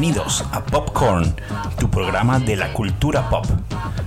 Bienvenidos 0.00 0.44
a 0.52 0.64
Popcorn, 0.64 1.34
tu 1.80 1.90
programa 1.90 2.38
de 2.38 2.54
la 2.54 2.72
cultura 2.72 3.28
pop, 3.28 3.44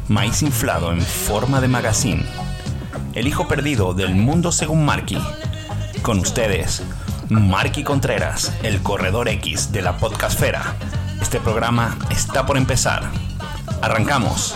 maíz 0.07 0.41
inflado 0.41 0.93
en 0.93 1.01
forma 1.01 1.59
de 1.59 1.67
magazine, 1.67 2.23
el 3.13 3.27
hijo 3.27 3.45
perdido 3.49 3.93
del 3.93 4.15
mundo 4.15 4.54
según 4.54 4.85
Marky. 4.85 5.17
Con 6.01 6.19
ustedes, 6.19 6.81
Marky 7.27 7.83
Contreras, 7.83 8.54
el 8.63 8.82
corredor 8.82 9.27
X 9.27 9.73
de 9.73 9.82
la 9.82 9.97
podcastfera. 9.97 10.77
Este 11.21 11.41
programa 11.41 11.97
está 12.10 12.46
por 12.46 12.55
empezar. 12.55 13.11
Arrancamos. 13.82 14.55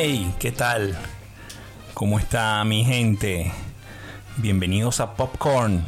Hey, 0.00 0.32
¿qué 0.38 0.52
tal? 0.52 0.96
¿Cómo 1.92 2.20
está 2.20 2.62
mi 2.62 2.84
gente? 2.84 3.50
Bienvenidos 4.36 5.00
a 5.00 5.16
Popcorn, 5.16 5.84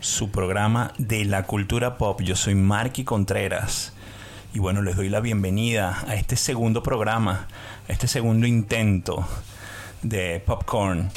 su 0.00 0.30
programa 0.30 0.94
de 0.96 1.26
la 1.26 1.42
cultura 1.42 1.98
pop. 1.98 2.22
Yo 2.22 2.34
soy 2.34 2.54
Marky 2.54 3.04
Contreras. 3.04 3.92
Y 4.54 4.58
bueno, 4.58 4.80
les 4.80 4.96
doy 4.96 5.10
la 5.10 5.20
bienvenida 5.20 6.02
a 6.08 6.14
este 6.14 6.36
segundo 6.36 6.82
programa, 6.82 7.46
este 7.88 8.08
segundo 8.08 8.46
intento 8.46 9.28
de 10.00 10.42
Popcorn. 10.46 11.10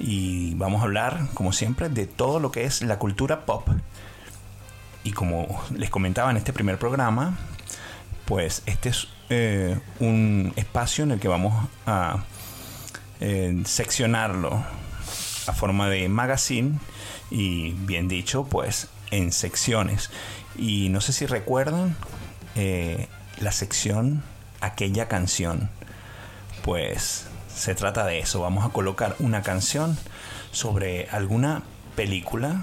Y 0.00 0.54
vamos 0.54 0.80
a 0.80 0.86
hablar, 0.86 1.28
como 1.32 1.52
siempre, 1.52 1.88
de 1.88 2.06
todo 2.06 2.40
lo 2.40 2.50
que 2.50 2.64
es 2.64 2.82
la 2.82 2.98
cultura 2.98 3.46
pop. 3.46 3.68
Y 5.04 5.12
como 5.12 5.62
les 5.76 5.90
comentaba 5.90 6.32
en 6.32 6.38
este 6.38 6.52
primer 6.52 6.76
programa, 6.76 7.38
pues 8.24 8.64
este 8.66 8.88
es 8.88 9.06
eh, 9.30 9.78
un 10.00 10.52
espacio 10.56 11.04
en 11.04 11.12
el 11.12 11.20
que 11.20 11.28
vamos 11.28 11.68
a 11.86 12.24
eh, 13.20 13.62
seccionarlo 13.64 14.64
a 15.46 15.52
forma 15.52 15.88
de 15.88 16.08
magazine 16.08 16.78
y 17.30 17.72
bien 17.72 18.08
dicho 18.08 18.44
pues 18.44 18.88
en 19.10 19.32
secciones. 19.32 20.10
Y 20.56 20.88
no 20.88 21.00
sé 21.00 21.12
si 21.12 21.26
recuerdan 21.26 21.96
eh, 22.56 23.08
la 23.38 23.52
sección 23.52 24.22
aquella 24.60 25.08
canción. 25.08 25.70
Pues 26.64 27.26
se 27.54 27.74
trata 27.74 28.04
de 28.04 28.18
eso. 28.18 28.40
Vamos 28.40 28.64
a 28.64 28.70
colocar 28.70 29.16
una 29.20 29.42
canción 29.42 29.98
sobre 30.50 31.08
alguna 31.10 31.62
película 31.94 32.60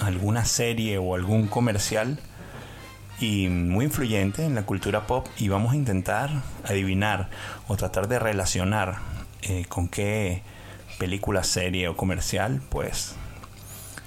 alguna 0.00 0.44
serie 0.44 0.98
o 0.98 1.14
algún 1.14 1.46
comercial 1.46 2.18
y 3.20 3.48
muy 3.48 3.86
influyente 3.86 4.44
en 4.44 4.54
la 4.54 4.64
cultura 4.64 5.06
pop 5.06 5.26
y 5.38 5.48
vamos 5.48 5.72
a 5.72 5.76
intentar 5.76 6.30
adivinar 6.64 7.28
o 7.68 7.76
tratar 7.76 8.08
de 8.08 8.18
relacionar 8.18 8.98
eh, 9.42 9.64
con 9.68 9.88
qué 9.88 10.42
película, 10.98 11.44
serie 11.44 11.88
o 11.88 11.96
comercial, 11.96 12.60
pues 12.68 13.14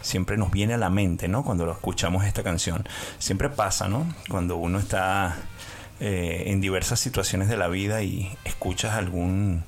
siempre 0.01 0.37
nos 0.37 0.51
viene 0.51 0.75
a 0.75 0.77
la 0.77 0.89
mente, 0.89 1.27
¿no? 1.27 1.43
Cuando 1.43 1.65
lo 1.65 1.71
escuchamos 1.71 2.25
esta 2.25 2.43
canción. 2.43 2.87
Siempre 3.19 3.49
pasa, 3.49 3.87
¿no? 3.87 4.05
Cuando 4.29 4.57
uno 4.57 4.79
está 4.79 5.37
eh, 5.99 6.43
en 6.47 6.61
diversas 6.61 6.99
situaciones 6.99 7.49
de 7.49 7.57
la 7.57 7.67
vida 7.67 8.01
y 8.03 8.35
escuchas 8.45 8.93
algún, 8.93 9.63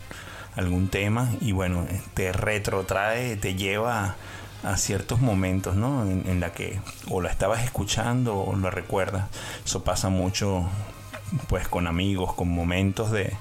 algún 0.56 0.90
tema 0.90 1.30
y 1.42 1.52
bueno, 1.52 1.86
te 2.14 2.32
retrotrae, 2.32 3.36
te 3.36 3.56
lleva 3.56 4.16
a 4.64 4.78
ciertos 4.78 5.22
momentos, 5.22 5.76
¿no? 5.76 6.04
En, 6.04 6.40
la 6.40 6.54
que 6.54 6.80
o 7.10 7.22
la 7.22 7.30
estabas 7.30 7.64
escuchando 7.64 8.38
o 8.38 8.56
lo 8.56 8.70
recuerdas. 8.70 9.28
Eso 9.66 9.84
pasa 9.84 10.10
mucho, 10.10 10.66
pues, 11.48 11.68
con 11.68 11.88
amigos, 11.88 12.34
con 12.34 12.50
momentos 12.50 13.12
de, 13.12 13.34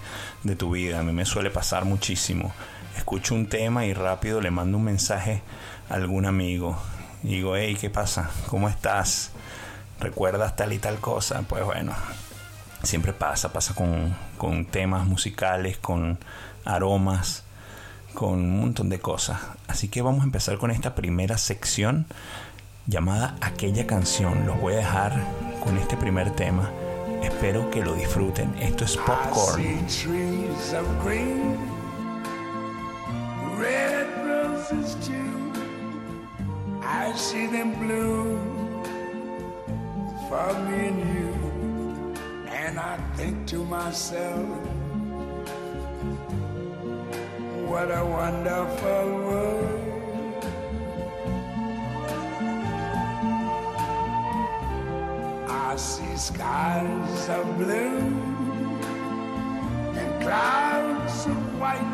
de 0.43 0.57
tu 0.57 0.71
vida. 0.71 1.01
A 1.01 1.03
mí 1.03 1.13
me 1.13 1.25
suele 1.25 1.51
pasar 1.51 1.85
muchísimo. 1.85 2.53
Escucho 2.97 3.35
un 3.35 3.47
tema 3.47 3.87
y 3.87 3.95
rápido 3.95 4.41
le 4.41 4.51
mando 4.51 4.79
un 4.79 4.85
mensaje 4.85 5.43
a 5.89 5.95
algún 5.95 6.27
amigo. 6.27 6.79
Digo, 7.23 7.57
hey, 7.57 7.77
¿qué 7.79 7.91
pasa? 7.91 8.31
¿Cómo 8.47 8.69
estás? 8.69 9.31
¿Recuerdas 10.01 10.57
tal 10.57 10.73
y 10.73 10.79
tal 10.79 10.99
cosa? 11.01 11.43
Pues 11.43 11.65
bueno, 11.65 11.93
siempre 12.83 13.13
pasa, 13.13 13.53
pasa 13.53 13.75
con, 13.75 14.17
con 14.39 14.65
temas 14.65 15.07
musicales, 15.07 15.77
con 15.77 16.19
aromas 16.65 17.45
con 18.15 18.35
un 18.35 18.61
montón 18.61 18.89
de 18.89 19.01
cosas. 19.01 19.41
Así 19.67 19.89
que 19.89 20.03
vamos 20.03 20.23
a 20.23 20.25
empezar 20.25 20.59
con 20.59 20.71
esta 20.71 20.95
primera 20.95 21.39
sección 21.39 22.07
llamada 22.87 23.37
Aquella 23.41 23.87
canción. 23.87 24.47
Los 24.47 24.61
voy 24.61 24.75
a 24.75 24.79
dejar 24.79 25.13
con 25.63 25.77
este 25.79 25.97
primer 25.97 26.31
tema. 26.31 26.71
Espero 27.23 27.71
que 27.71 27.83
lo 27.83 27.95
disfruten. 27.95 28.55
Esto 28.59 28.85
es 28.85 28.97
Popcorn. 28.97 29.63
I 36.83 37.13
see 37.17 37.47
them 37.47 37.75
blue 37.79 38.39
for 40.29 40.53
me 40.69 40.89
and 40.89 41.01
you. 41.15 42.15
And 42.49 42.79
I 42.79 42.97
think 43.17 43.47
to 43.49 43.65
myself, 43.65 44.47
what 47.71 47.89
a 47.89 48.05
wonderful 48.05 49.07
world. 49.27 50.45
I 55.49 55.77
see 55.77 56.17
skies 56.17 57.29
of 57.29 57.47
blue 57.59 57.99
and 60.01 60.11
clouds 60.21 61.27
of 61.27 61.61
white, 61.61 61.93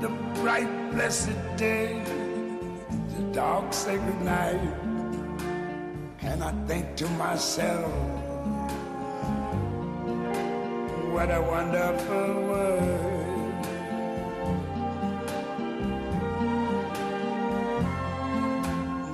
the 0.00 0.08
bright, 0.40 0.72
blessed 0.92 1.36
day, 1.58 2.02
the 3.14 3.22
dark, 3.34 3.70
sacred 3.74 4.22
night. 4.22 4.62
And 6.22 6.42
I 6.42 6.52
think 6.66 6.96
to 6.96 7.08
myself, 7.20 7.92
what 11.12 11.28
a 11.30 11.42
wonderful 11.42 12.28
world. 12.48 13.11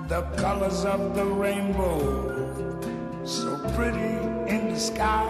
The 0.08 0.22
colors 0.38 0.86
of 0.86 1.14
the 1.14 1.24
rainbow, 1.24 2.00
so 3.26 3.58
pretty 3.76 4.16
in 4.48 4.72
the 4.72 4.80
sky, 4.80 5.28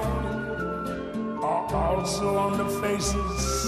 are 1.43 1.75
also 1.75 2.37
on 2.39 2.57
the 2.57 2.69
faces 2.81 3.68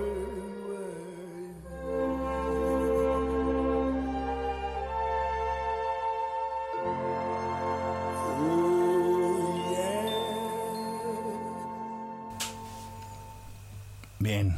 Bien, 14.33 14.55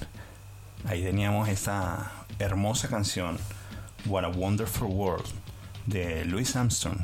ahí 0.86 1.02
teníamos 1.02 1.50
esa 1.50 2.12
hermosa 2.38 2.90
canción, 2.90 3.40
What 4.06 4.24
a 4.24 4.28
Wonderful 4.28 4.88
World, 4.88 5.26
de 5.88 6.26
Louis 6.26 6.56
Armstrong. 6.56 7.00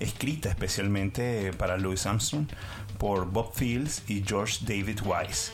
escrita 0.00 0.48
especialmente 0.48 1.52
para 1.52 1.76
Louis 1.76 2.06
Armstrong 2.06 2.46
por 2.96 3.30
Bob 3.30 3.52
Fields 3.54 4.04
y 4.08 4.24
George 4.26 4.60
David 4.62 5.00
Wise. 5.04 5.52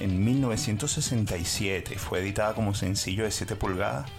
En 0.00 0.24
1967 0.24 1.96
fue 2.00 2.18
editada 2.18 2.54
como 2.54 2.74
sencillo 2.74 3.22
de 3.22 3.30
7 3.30 3.54
pulgadas 3.54 4.10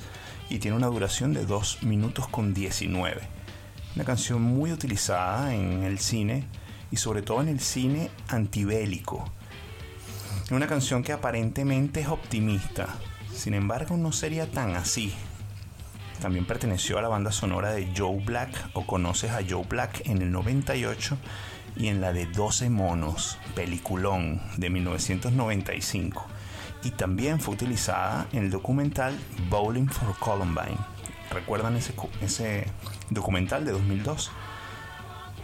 y 0.50 0.60
tiene 0.60 0.78
una 0.78 0.88
duración 0.88 1.34
de 1.34 1.46
2 1.46 1.84
minutos 1.84 2.30
con 2.30 2.54
19. 2.54 3.20
Una 3.94 4.06
canción 4.06 4.42
muy 4.42 4.72
utilizada 4.72 5.54
en 5.54 5.84
el 5.84 6.00
cine 6.00 6.46
y 6.92 6.96
sobre 6.96 7.24
todo 7.24 7.42
en 7.42 7.50
el 7.50 7.60
cine 7.60 8.10
antibélico. 8.30 9.30
Una 10.50 10.66
canción 10.66 11.04
que 11.04 11.12
aparentemente 11.12 12.00
es 12.00 12.08
optimista, 12.08 12.88
sin 13.34 13.54
embargo 13.54 13.98
no 13.98 14.14
sería 14.14 14.50
tan 14.50 14.76
así. 14.76 15.14
También 16.22 16.46
perteneció 16.46 16.98
a 16.98 17.02
la 17.02 17.10
banda 17.10 17.34
sonora 17.34 17.72
de 17.72 17.92
Joe 17.96 18.24
Black 18.24 18.70
o 18.74 18.88
Conoces 18.88 19.32
a 19.32 19.42
Joe 19.48 19.66
Black 19.68 20.04
en 20.06 20.22
el 20.22 20.32
98 20.32 21.18
y 21.76 21.88
en 21.88 22.00
la 22.00 22.14
de 22.14 22.28
12 22.28 22.70
monos, 22.70 23.38
peliculón 23.56 24.42
de 24.56 24.70
1995. 24.70 26.26
Y 26.84 26.92
también 26.92 27.42
fue 27.42 27.56
utilizada 27.56 28.28
en 28.32 28.46
el 28.46 28.50
documental 28.50 29.20
Bowling 29.50 29.88
for 29.88 30.18
Columbine. 30.18 30.78
¿Recuerdan 31.30 31.76
ese, 31.76 31.94
ese 32.22 32.68
documental 33.10 33.66
de 33.66 33.74
2002? 33.74 34.32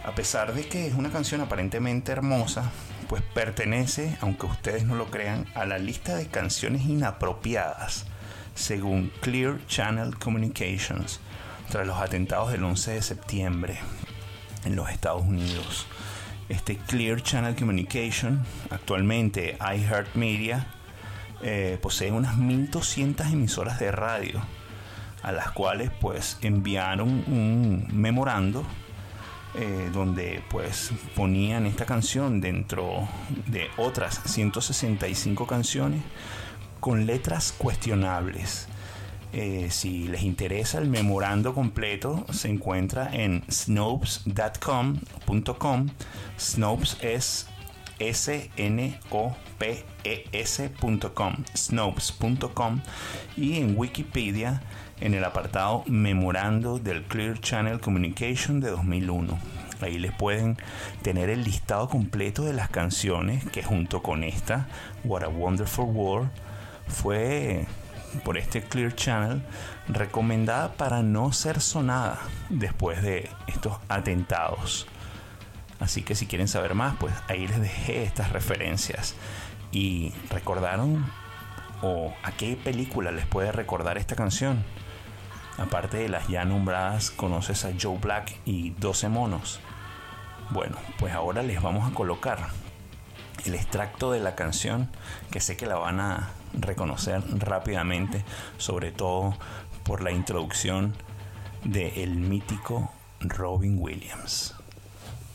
A 0.02 0.14
pesar 0.14 0.54
de 0.54 0.66
que 0.66 0.86
es 0.86 0.94
una 0.94 1.10
canción 1.10 1.42
aparentemente 1.42 2.10
hermosa, 2.10 2.72
pues 3.14 3.22
pertenece, 3.32 4.16
aunque 4.22 4.46
ustedes 4.46 4.82
no 4.86 4.96
lo 4.96 5.08
crean, 5.08 5.46
a 5.54 5.66
la 5.66 5.78
lista 5.78 6.16
de 6.16 6.26
canciones 6.26 6.84
inapropiadas, 6.84 8.06
según 8.56 9.12
Clear 9.20 9.64
Channel 9.68 10.18
Communications, 10.18 11.20
tras 11.70 11.86
los 11.86 11.98
atentados 11.98 12.50
del 12.50 12.64
11 12.64 12.90
de 12.90 13.02
septiembre 13.02 13.78
en 14.64 14.74
los 14.74 14.90
Estados 14.90 15.22
Unidos. 15.22 15.86
Este 16.48 16.76
Clear 16.76 17.22
Channel 17.22 17.54
Communication, 17.54 18.44
actualmente 18.70 19.58
iHeartMedia, 19.60 20.66
eh, 21.40 21.78
posee 21.80 22.10
unas 22.10 22.36
1200 22.36 23.28
emisoras 23.28 23.78
de 23.78 23.92
radio, 23.92 24.42
a 25.22 25.30
las 25.30 25.52
cuales 25.52 25.92
pues 26.00 26.36
enviaron 26.42 27.22
un 27.28 27.86
memorando 27.92 28.66
eh, 29.56 29.90
donde 29.92 30.42
pues 30.50 30.90
ponían 31.14 31.66
esta 31.66 31.86
canción 31.86 32.40
dentro 32.40 33.08
de 33.46 33.68
otras 33.76 34.20
165 34.24 35.46
canciones 35.46 36.02
con 36.80 37.06
letras 37.06 37.52
cuestionables. 37.56 38.68
Eh, 39.32 39.68
si 39.70 40.06
les 40.06 40.22
interesa 40.22 40.78
el 40.78 40.88
memorando 40.88 41.54
completo, 41.54 42.24
se 42.32 42.48
encuentra 42.48 43.08
en 43.12 43.42
snopes.com. 43.50 44.98
Snopes 46.38 46.96
es 47.00 47.46
S-N-O-P-E-S.com, 47.98 48.54
snopes.com 51.56 52.80
y 53.36 53.56
en 53.58 53.76
Wikipedia 53.76 54.62
en 55.04 55.12
el 55.12 55.22
apartado 55.22 55.84
Memorando 55.86 56.78
del 56.78 57.02
Clear 57.02 57.38
Channel 57.38 57.78
Communication 57.78 58.60
de 58.60 58.70
2001. 58.70 59.38
Ahí 59.82 59.98
les 59.98 60.12
pueden 60.12 60.56
tener 61.02 61.28
el 61.28 61.44
listado 61.44 61.90
completo 61.90 62.42
de 62.42 62.54
las 62.54 62.70
canciones 62.70 63.44
que 63.44 63.62
junto 63.62 64.02
con 64.02 64.24
esta, 64.24 64.66
What 65.04 65.22
a 65.22 65.28
Wonderful 65.28 65.84
World, 65.84 66.30
fue 66.88 67.66
por 68.24 68.38
este 68.38 68.62
Clear 68.62 68.94
Channel 68.94 69.42
recomendada 69.88 70.72
para 70.72 71.02
no 71.02 71.34
ser 71.34 71.60
sonada 71.60 72.18
después 72.48 73.02
de 73.02 73.28
estos 73.46 73.76
atentados. 73.90 74.86
Así 75.80 76.00
que 76.00 76.14
si 76.14 76.26
quieren 76.26 76.48
saber 76.48 76.74
más, 76.74 76.96
pues 76.96 77.12
ahí 77.28 77.46
les 77.46 77.60
dejé 77.60 78.04
estas 78.04 78.32
referencias. 78.32 79.16
¿Y 79.70 80.14
recordaron 80.30 81.04
o 81.82 82.14
a 82.22 82.32
qué 82.32 82.56
película 82.56 83.10
les 83.10 83.26
puede 83.26 83.52
recordar 83.52 83.98
esta 83.98 84.16
canción? 84.16 84.64
Aparte 85.56 85.98
de 85.98 86.08
las 86.08 86.28
ya 86.28 86.44
nombradas, 86.44 87.10
conoces 87.10 87.64
a 87.64 87.72
Joe 87.80 87.98
Black 87.98 88.36
y 88.44 88.70
12 88.70 89.08
monos. 89.08 89.60
Bueno, 90.50 90.76
pues 90.98 91.14
ahora 91.14 91.42
les 91.42 91.62
vamos 91.62 91.90
a 91.90 91.94
colocar 91.94 92.48
el 93.44 93.54
extracto 93.54 94.12
de 94.12 94.20
la 94.20 94.34
canción 94.34 94.90
que 95.30 95.40
sé 95.40 95.56
que 95.56 95.66
la 95.66 95.76
van 95.76 96.00
a 96.00 96.30
reconocer 96.54 97.22
rápidamente, 97.38 98.24
sobre 98.58 98.90
todo 98.90 99.36
por 99.84 100.02
la 100.02 100.10
introducción 100.10 100.94
de 101.62 102.02
el 102.02 102.16
mítico 102.16 102.90
Robin 103.20 103.78
Williams. 103.78 104.54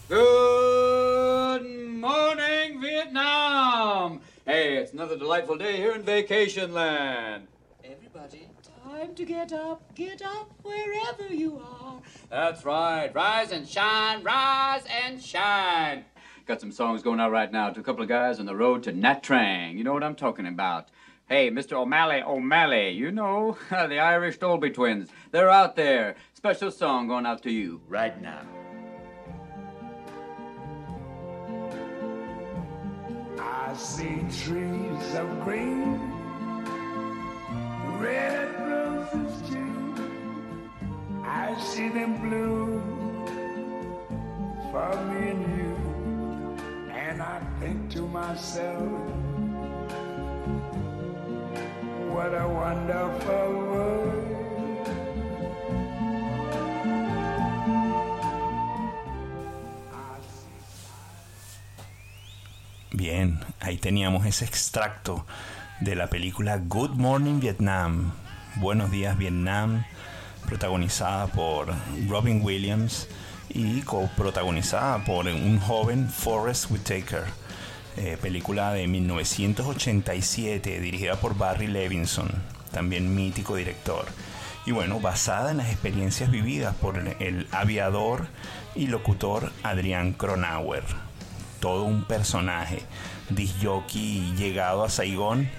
Good 0.10 1.64
morning, 2.00 2.80
Vietnam! 2.82 4.22
Hey, 4.46 4.78
it's 4.78 4.94
another 4.94 5.18
delightful 5.18 5.58
day 5.58 5.78
here 5.78 5.94
in 5.94 6.04
Vacation 6.04 6.74
Land. 6.74 7.48
Everybody, 9.00 9.08
time 9.08 9.16
to 9.16 9.26
get 9.26 9.54
up, 9.54 9.96
get 9.96 10.22
up 10.22 10.52
wherever 10.62 11.34
you 11.34 11.62
are. 11.64 12.02
That's 12.30 12.66
right. 12.66 13.14
Rise 13.14 13.52
and 13.52 13.68
shine, 13.68 14.24
rise 14.24 14.84
and 15.06 15.22
shine. 15.22 16.06
Got 16.46 16.60
some 16.60 16.72
songs 16.72 17.02
going 17.02 17.20
out 17.20 17.32
right 17.32 17.52
now 17.52 17.70
to 17.70 17.80
a 17.80 17.84
couple 17.84 18.04
of 18.04 18.10
guys 18.10 18.40
on 18.40 18.46
the 18.46 18.56
road 18.56 18.84
to 18.84 18.92
Natrang. 18.94 19.78
You 19.78 19.84
know 19.84 19.94
what 19.94 20.04
I'm 20.04 20.16
talking 20.16 20.48
about. 20.48 20.90
Hey, 21.30 21.50
Mr. 21.50 21.74
O'Malley, 21.74 22.24
O'Malley, 22.24 22.90
you 22.90 23.12
know, 23.12 23.58
the 23.70 24.00
Irish 24.00 24.38
Dolby 24.38 24.72
twins. 24.72 25.10
They're 25.32 25.50
out 25.50 25.76
there. 25.76 26.16
Special 26.34 26.72
song 26.72 27.08
going 27.08 27.26
out 27.26 27.44
to 27.44 27.52
you 27.52 27.82
right 27.88 28.20
now. 28.22 28.42
I 33.40 33.74
see 33.76 34.26
trees 34.44 35.16
of 35.16 35.44
green, 35.44 36.09
red 38.00 38.48
roses. 38.60 39.58
I 41.24 41.56
see 41.60 41.90
them 41.90 42.22
blue 42.22 42.82
for 44.72 44.92
me 45.10 45.34
and. 45.34 45.76
And 46.92 47.22
I 47.22 47.40
think 47.60 47.92
to 47.92 48.02
myself, 48.08 48.90
what 52.14 52.34
a 52.34 52.48
wonderful 52.48 53.50
world. 53.72 54.30
Bien, 62.92 63.40
ahí 63.62 63.78
teníamos 63.78 64.26
ese 64.26 64.44
extracto 64.44 65.26
de 65.80 65.96
la 65.96 66.08
película 66.08 66.58
Good 66.58 66.92
Morning 66.92 67.40
Vietnam. 67.40 68.12
Buenos 68.56 68.92
días 68.92 69.18
Vietnam, 69.18 69.86
protagonizada 70.46 71.28
por 71.28 71.74
Robin 72.10 72.42
Williams 72.44 73.08
y 73.50 73.82
coprotagonizada 73.82 75.06
por 75.06 75.28
un 75.28 75.60
joven 75.60 76.10
Forrest 76.10 76.70
Whitaker. 76.70 77.24
Eh, 77.98 78.18
película 78.22 78.74
de 78.74 78.88
1987 78.88 80.82
dirigida 80.82 81.16
por 81.16 81.38
Barry 81.38 81.68
Levinson, 81.68 82.30
también 82.72 83.16
mítico 83.16 83.56
director. 83.56 84.06
Y 84.66 84.72
bueno, 84.72 85.00
basada 85.00 85.52
en 85.52 85.58
las 85.58 85.72
experiencias 85.72 86.30
vividas 86.30 86.76
por 86.76 86.98
el 86.98 87.48
aviador 87.52 88.28
y 88.76 88.88
locutor 88.88 89.52
Adrián 89.64 90.14
Cronauer 90.14 90.84
todo 91.60 91.84
un 91.84 92.04
personaje, 92.04 92.82
disjockey 93.30 94.34
llegado 94.38 94.84
a 94.84 94.90
Saigón 94.90 95.50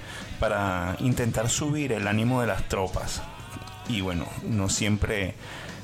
para 0.41 0.97
intentar 1.01 1.49
subir 1.49 1.93
el 1.93 2.09
ánimo 2.09 2.41
de 2.41 2.49
las 2.49 2.67
tropas. 2.69 3.23
Y 3.89 4.01
bueno, 4.01 4.27
no 4.49 4.69
siempre 4.69 5.35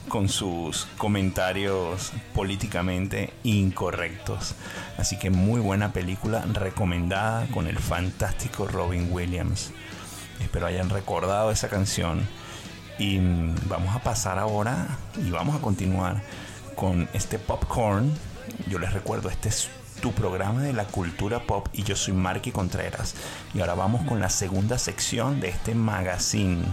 con 0.08 0.28
sus 0.28 0.86
comentarios 0.96 2.12
políticamente 2.34 3.32
incorrectos. 3.42 4.54
Así 4.98 5.18
que 5.18 5.30
muy 5.30 5.60
buena 5.60 5.92
película 5.92 6.44
recomendada 6.52 7.46
con 7.48 7.66
el 7.66 7.78
fantástico 7.78 8.66
Robin 8.66 9.08
Williams. 9.12 9.72
Espero 10.40 10.66
hayan 10.66 10.90
recordado 10.90 11.50
esa 11.50 11.68
canción. 11.68 12.26
Y 12.98 13.18
vamos 13.68 13.94
a 13.94 13.98
pasar 13.98 14.38
ahora 14.38 14.86
y 15.22 15.30
vamos 15.30 15.54
a 15.54 15.60
continuar 15.60 16.22
con 16.76 17.08
este 17.12 17.38
popcorn. 17.38 18.10
Yo 18.68 18.78
les 18.78 18.92
recuerdo, 18.92 19.28
este 19.28 19.50
es 19.50 19.68
tu 20.00 20.12
programa 20.12 20.62
de 20.62 20.72
la 20.72 20.84
cultura 20.84 21.40
pop 21.40 21.68
y 21.72 21.82
yo 21.82 21.96
soy 21.96 22.14
Marky 22.14 22.52
Contreras. 22.52 23.14
Y 23.54 23.60
ahora 23.60 23.74
vamos 23.74 24.06
con 24.06 24.20
la 24.20 24.30
segunda 24.30 24.78
sección 24.78 25.40
de 25.40 25.48
este 25.48 25.74
magazine. 25.74 26.64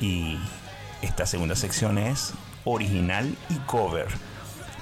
Y 0.00 0.38
esta 1.02 1.26
segunda 1.26 1.56
sección 1.56 1.98
es 1.98 2.32
original 2.64 3.36
y 3.50 3.54
cover. 3.66 4.06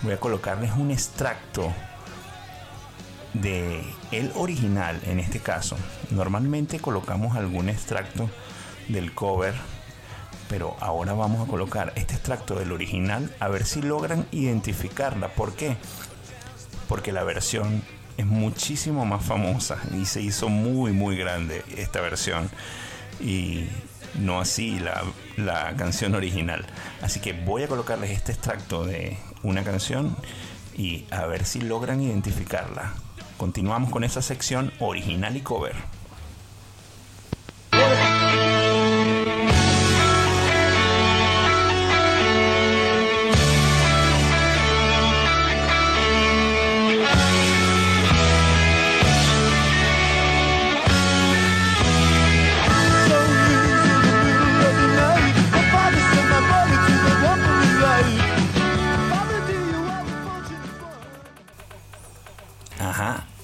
Voy 0.02 0.12
a 0.12 0.20
colocarles 0.20 0.73
un 0.73 0.90
extracto 0.90 1.73
de 3.35 3.82
el 4.11 4.32
original 4.35 5.00
en 5.04 5.20
este 5.20 5.40
caso. 5.40 5.76
Normalmente 6.11 6.80
colocamos 6.80 7.37
algún 7.37 7.68
extracto 7.68 8.28
del 8.88 9.14
cover 9.14 9.54
Pero 10.49 10.76
ahora 10.80 11.12
vamos 11.12 11.47
a 11.47 11.49
colocar 11.49 11.92
este 11.94 12.14
extracto 12.14 12.56
del 12.56 12.73
original 12.73 13.32
a 13.38 13.47
ver 13.47 13.64
si 13.64 13.82
logran 13.82 14.26
identificarla. 14.32 15.28
¿Por 15.28 15.52
qué? 15.52 15.76
Porque 16.90 17.12
la 17.12 17.23
versión 17.25 17.82
es 18.16 18.26
muchísimo 18.26 19.06
más 19.06 19.25
famosa 19.25 19.78
y 19.97 20.06
se 20.06 20.20
hizo 20.20 20.49
muy 20.49 20.90
muy 20.90 21.16
grande 21.16 21.64
esta 21.76 22.00
versión 22.00 22.50
y 23.20 23.66
no 24.18 24.40
así 24.40 24.80
la, 24.80 25.04
la 25.37 25.76
canción 25.76 26.16
original. 26.16 26.66
Así 27.00 27.20
que 27.20 27.32
voy 27.32 27.62
a 27.62 27.68
colocarles 27.68 28.11
este 28.11 28.32
extracto 28.32 28.85
de 28.85 29.16
una 29.44 29.62
canción 29.62 30.16
y 30.76 31.06
a 31.12 31.26
ver 31.26 31.44
si 31.44 31.61
logran 31.61 32.02
identificarla. 32.02 32.92
Continuamos 33.38 33.90
con 33.90 34.02
esa 34.02 34.20
sección 34.20 34.73
original 34.80 35.37
y 35.37 35.42
cover. 35.42 35.76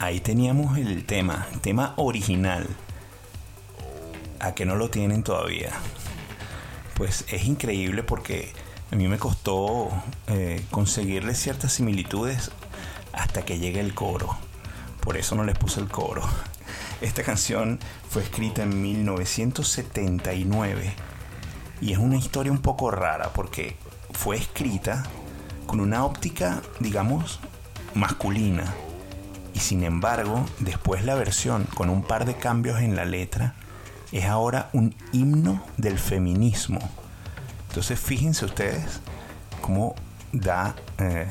Ahí 0.06 0.20
teníamos 0.20 0.78
el 0.78 1.04
tema, 1.04 1.48
tema 1.62 1.92
original. 1.96 2.68
A 4.38 4.54
que 4.54 4.64
no 4.64 4.76
lo 4.76 4.88
tienen 4.88 5.24
todavía. 5.24 5.72
Pues 6.94 7.24
es 7.28 7.44
increíble 7.44 8.04
porque 8.04 8.52
a 8.92 8.96
mí 8.96 9.08
me 9.08 9.18
costó 9.18 9.90
eh, 10.28 10.64
conseguirle 10.70 11.34
ciertas 11.34 11.72
similitudes 11.72 12.52
hasta 13.12 13.44
que 13.44 13.58
llegue 13.58 13.80
el 13.80 13.94
coro. 13.94 14.36
Por 15.00 15.16
eso 15.16 15.34
no 15.34 15.42
les 15.42 15.58
puse 15.58 15.80
el 15.80 15.88
coro. 15.88 16.22
Esta 17.00 17.24
canción 17.24 17.80
fue 18.08 18.22
escrita 18.22 18.62
en 18.62 18.80
1979 18.80 20.94
y 21.80 21.92
es 21.92 21.98
una 21.98 22.16
historia 22.16 22.52
un 22.52 22.62
poco 22.62 22.92
rara 22.92 23.32
porque 23.34 23.76
fue 24.12 24.36
escrita 24.36 25.02
con 25.66 25.80
una 25.80 26.04
óptica, 26.04 26.62
digamos, 26.78 27.40
masculina 27.94 28.72
y 29.56 29.58
sin 29.58 29.84
embargo, 29.84 30.44
después 30.58 31.06
la 31.06 31.14
versión 31.14 31.64
con 31.64 31.88
un 31.88 32.02
par 32.02 32.26
de 32.26 32.34
cambios 32.34 32.80
en 32.80 32.94
la 32.94 33.06
letra 33.06 33.54
es 34.12 34.26
ahora 34.26 34.68
un 34.74 34.94
himno 35.12 35.64
del 35.78 35.98
feminismo. 35.98 36.78
Entonces 37.68 37.98
fíjense 37.98 38.44
ustedes 38.44 39.00
cómo 39.62 39.94
da 40.30 40.76
eh, 40.98 41.26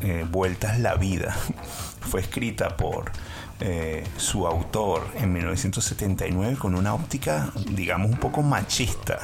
eh, 0.00 0.26
vueltas 0.30 0.80
la 0.80 0.94
vida. 0.94 1.36
Fue 2.00 2.22
escrita 2.22 2.78
por 2.78 3.12
eh, 3.60 4.04
su 4.16 4.46
autor 4.46 5.06
en 5.16 5.34
1979 5.34 6.56
con 6.56 6.76
una 6.76 6.94
óptica, 6.94 7.52
digamos, 7.72 8.10
un 8.10 8.16
poco 8.16 8.40
machista. 8.40 9.18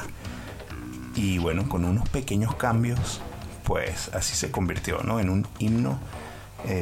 Y 1.15 1.39
bueno, 1.39 1.67
con 1.67 1.85
unos 1.85 2.07
pequeños 2.09 2.53
cambios, 2.53 3.19
pues 3.63 4.11
así 4.13 4.35
se 4.35 4.51
convirtió 4.51 5.01
¿no? 5.01 5.19
en 5.19 5.31
un 5.31 5.47
himno 5.57 5.97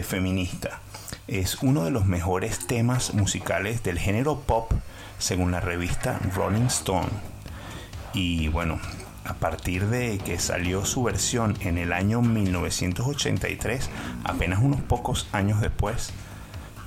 feminista 0.04 0.82
es 1.28 1.62
uno 1.62 1.84
de 1.84 1.92
los 1.92 2.06
mejores 2.06 2.68
temas 2.68 3.13
musicales 3.13 3.84
del 3.84 4.00
género 4.00 4.40
pop 4.40 4.72
según 5.20 5.51
la 5.51 5.60
revista 5.60 6.20
Rolling 6.36 6.66
Stone. 6.66 7.10
Y 8.13 8.48
bueno, 8.50 8.80
a 9.24 9.36
partir 9.36 9.88
de 9.88 10.18
que 10.18 10.40
salió 10.40 10.84
su 10.84 11.04
versión 11.04 11.56
en 11.62 11.78
el 11.78 11.94
año 11.94 12.22
1983, 12.22 13.90
apenas 14.24 14.60
unos 14.62 14.82
pocos 14.82 15.28
años 15.32 15.62
después, 15.62 16.12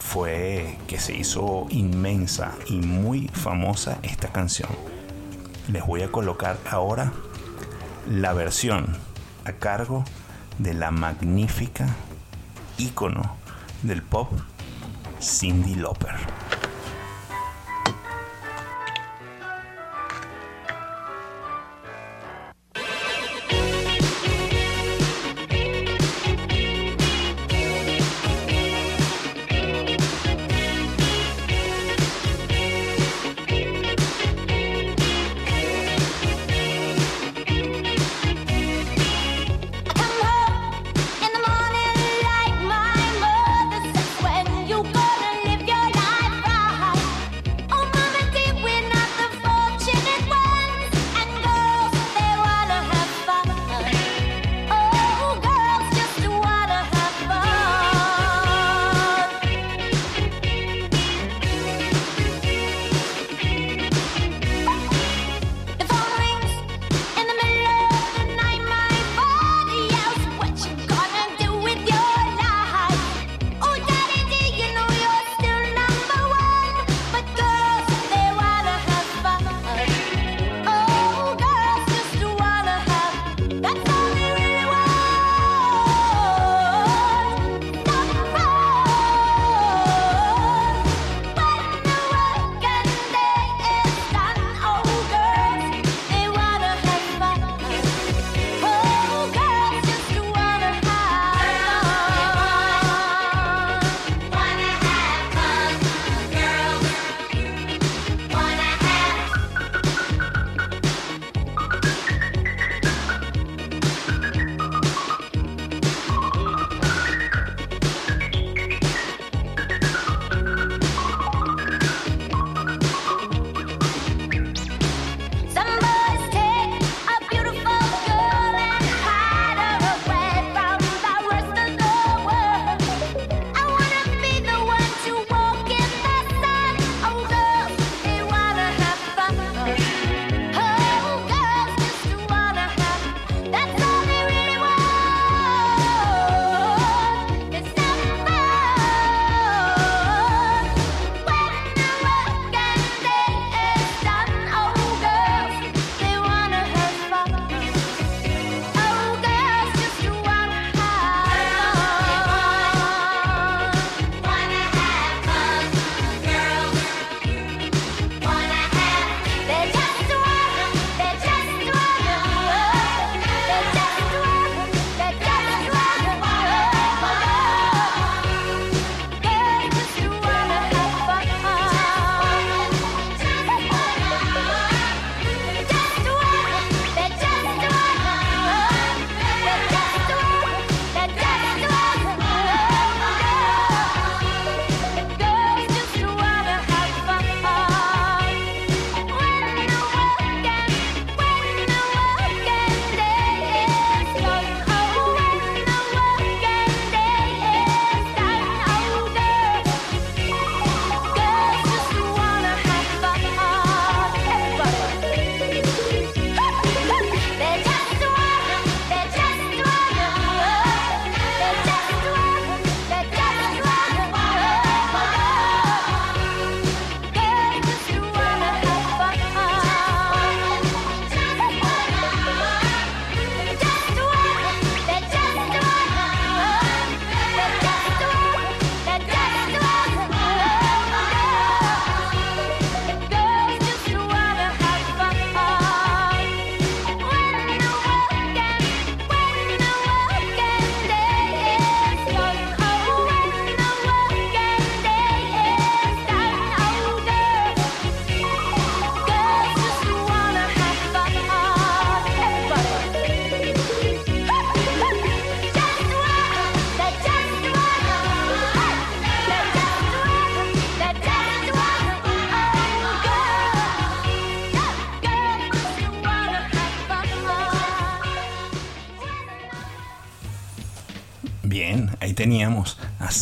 fue 0.00 0.76
que 0.87 0.99
se 0.99 1.14
hizo 1.14 1.67
inmensa 1.71 2.53
y 2.67 2.75
muy 2.75 3.29
famosa 3.29 3.99
esta 4.03 4.29
canción. 4.29 4.69
Les 5.69 5.87
voy 5.87 6.03
a 6.03 6.12
colocar 6.12 6.59
ahora 6.71 7.12
la 8.11 8.35
versión 8.35 8.97
a 9.45 9.53
cargo 9.53 10.05
de 10.59 10.75
la 10.75 10.91
magnífica 10.91 11.87
ícono 12.76 13.43
del 13.85 14.03
pop 14.03 14.31
Cindy 15.21 15.75
Lauper. 15.75 16.43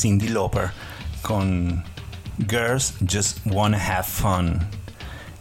Cindy 0.02 0.30
Lauper 0.30 0.72
con 1.22 1.85
Girls 2.48 2.94
Just 3.09 3.38
Wanna 3.44 3.79
Have 3.79 4.03
Fun, 4.03 4.59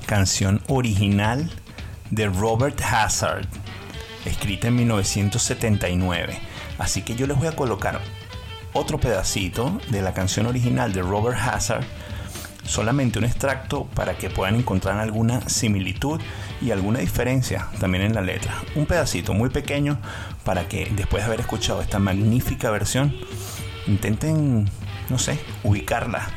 canción 0.06 0.62
original 0.68 1.50
de 2.12 2.28
Robert 2.28 2.80
Hazard, 2.80 3.48
escrita 4.24 4.68
en 4.68 4.76
1979. 4.76 6.38
Así 6.78 7.02
que 7.02 7.16
yo 7.16 7.26
les 7.26 7.40
voy 7.40 7.48
a 7.48 7.56
colocar 7.56 8.02
otro 8.74 9.00
pedacito 9.00 9.82
de 9.90 10.04
la 10.04 10.14
canción 10.14 10.46
original 10.46 10.94
de 10.94 11.02
Robert 11.02 11.40
Hazard, 11.40 11.84
solamente 12.64 13.18
un 13.18 13.26
extracto 13.26 13.86
para 13.96 14.16
que 14.16 14.30
puedan 14.30 14.58
encontrar 14.58 15.00
alguna 15.00 15.42
similitud 15.50 16.22
y 16.62 16.70
alguna 16.70 17.00
diferencia 17.00 17.68
también 17.80 18.04
en 18.04 18.14
la 18.14 18.22
letra. 18.22 18.54
Un 18.76 18.86
pedacito 18.86 19.34
muy 19.34 19.50
pequeño 19.50 19.98
para 20.44 20.68
que 20.68 20.92
después 20.96 21.24
de 21.24 21.28
haber 21.30 21.40
escuchado 21.40 21.82
esta 21.82 21.98
magnífica 21.98 22.70
versión, 22.70 23.16
intenten, 23.88 24.70
no 25.10 25.18
sé, 25.18 25.40
ubicarla 25.64 26.28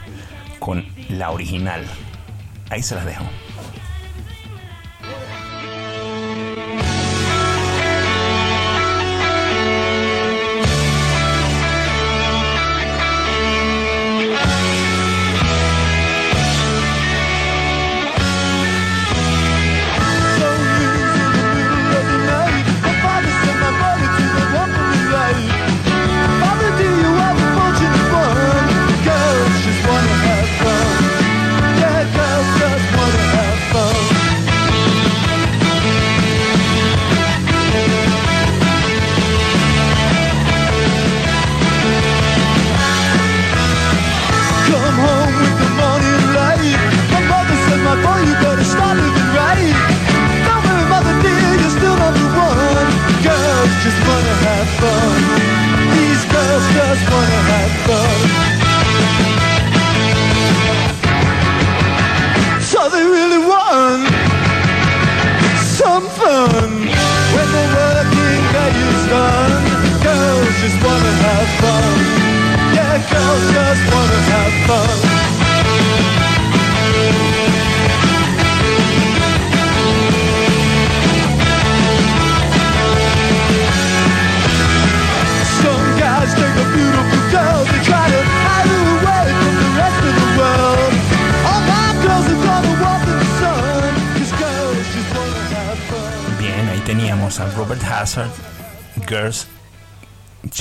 con 0.59 0.85
la 1.09 1.31
original. 1.31 1.85
Ahí 2.71 2.83
se 2.83 2.95
las 2.95 3.05
dejo. 3.05 3.25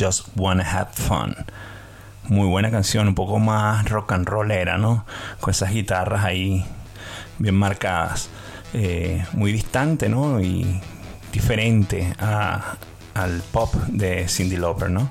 Just 0.03 0.27
Wanna 0.35 0.69
Have 0.69 0.91
Fun. 0.93 1.33
Muy 2.27 2.47
buena 2.47 2.69
canción, 2.71 3.07
un 3.07 3.15
poco 3.15 3.39
más 3.39 3.89
rock 3.89 4.11
and 4.11 4.27
rollera, 4.27 4.77
¿no? 4.77 5.05
Con 5.39 5.51
esas 5.51 5.71
guitarras 5.71 6.25
ahí 6.25 6.65
bien 7.39 7.55
marcadas. 7.55 8.29
Eh, 8.73 9.23
muy 9.33 9.53
distante, 9.53 10.09
¿no? 10.09 10.41
Y 10.41 10.81
diferente 11.31 12.13
al 12.19 13.41
pop 13.51 13.73
de 13.87 14.27
Cindy 14.27 14.57
Lauper, 14.57 14.89
¿no? 14.89 15.09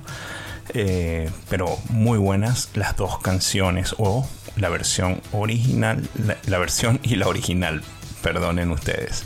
Eh, 0.75 1.31
pero 1.49 1.79
muy 1.89 2.19
buenas 2.19 2.71
las 2.75 2.97
dos 2.97 3.19
canciones 3.21 3.95
o 3.99 4.29
la 4.57 4.69
versión 4.69 5.23
original, 5.33 6.07
la 6.47 6.59
versión 6.59 7.01
y 7.03 7.17
la 7.17 7.29
original, 7.29 7.83
perdonen 8.23 8.71
ustedes. 8.71 9.25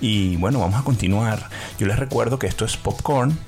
Y 0.00 0.36
bueno, 0.36 0.60
vamos 0.60 0.80
a 0.80 0.84
continuar. 0.84 1.50
Yo 1.78 1.86
les 1.86 1.98
recuerdo 1.98 2.38
que 2.38 2.46
esto 2.46 2.64
es 2.64 2.76
Popcorn, 2.76 3.38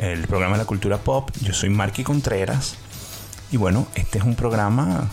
el 0.00 0.26
programa 0.26 0.54
de 0.54 0.62
la 0.62 0.66
cultura 0.66 0.98
pop. 0.98 1.30
Yo 1.42 1.52
soy 1.52 1.68
Marky 1.68 2.02
Contreras. 2.02 2.76
Y 3.52 3.58
bueno, 3.58 3.86
este 3.94 4.18
es 4.18 4.24
un 4.24 4.34
programa 4.34 5.08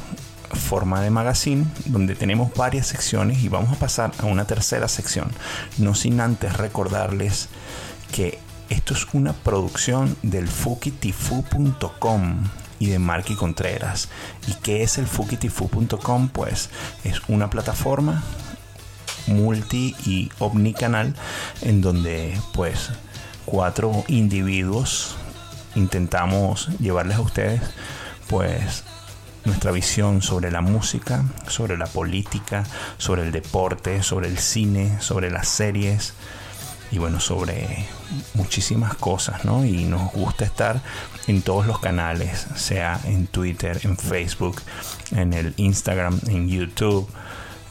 forma 0.54 1.02
de 1.02 1.10
magazine 1.10 1.66
donde 1.86 2.16
tenemos 2.16 2.54
varias 2.54 2.88
secciones 2.88 3.44
y 3.44 3.50
vamos 3.50 3.76
a 3.76 3.80
pasar 3.80 4.12
a 4.20 4.26
una 4.26 4.46
tercera 4.46 4.88
sección. 4.88 5.30
No 5.78 5.94
sin 5.94 6.22
antes 6.22 6.56
recordarles 6.56 7.50
que 8.14 8.40
esto 8.70 8.94
es 8.94 9.08
una 9.14 9.34
producción 9.34 10.16
del 10.24 10.48
fukitifu.com 10.48 12.44
y 12.80 12.88
de 12.88 13.00
Marky 13.00 13.36
Contreras. 13.36 14.08
¿Y 14.48 14.54
qué 14.56 14.84
es 14.84 14.98
el 14.98 15.08
fukitifu.com? 15.08 16.30
Pues 16.30 16.70
es 17.04 17.22
una 17.28 17.50
plataforma 17.50 18.24
multi 19.28 19.96
y 20.06 20.32
omnicanal 20.40 21.14
en 21.62 21.82
donde 21.82 22.40
pues 22.54 22.92
cuatro 23.48 24.04
individuos 24.10 25.16
intentamos 25.76 26.68
llevarles 26.80 27.18
a 27.18 27.22
ustedes 27.22 27.62
pues 28.28 28.84
nuestra 29.46 29.72
visión 29.72 30.22
sobre 30.22 30.52
la 30.52 30.60
música, 30.60 31.24
sobre 31.48 31.78
la 31.78 31.88
política, 31.88 32.66
sobre 32.98 33.24
el 33.24 33.32
deporte, 33.32 34.04
sobre 34.04 34.28
el 34.28 34.38
cine, 34.38 35.00
sobre 35.00 35.32
las 35.32 35.48
series 35.48 36.14
y 36.92 36.98
bueno, 36.98 37.22
sobre 37.22 37.86
muchísimas 38.34 38.96
cosas, 38.96 39.46
¿no? 39.46 39.66
Y 39.66 39.86
nos 39.86 40.12
gusta 40.12 40.44
estar 40.44 40.82
en 41.28 41.42
todos 41.42 41.66
los 41.66 41.80
canales, 41.80 42.48
sea 42.56 43.00
en 43.06 43.28
Twitter, 43.28 43.80
en 43.84 43.98
Facebook, 43.98 44.62
en 45.12 45.32
el 45.34 45.54
Instagram, 45.56 46.20
en 46.28 46.50
YouTube, 46.50 47.10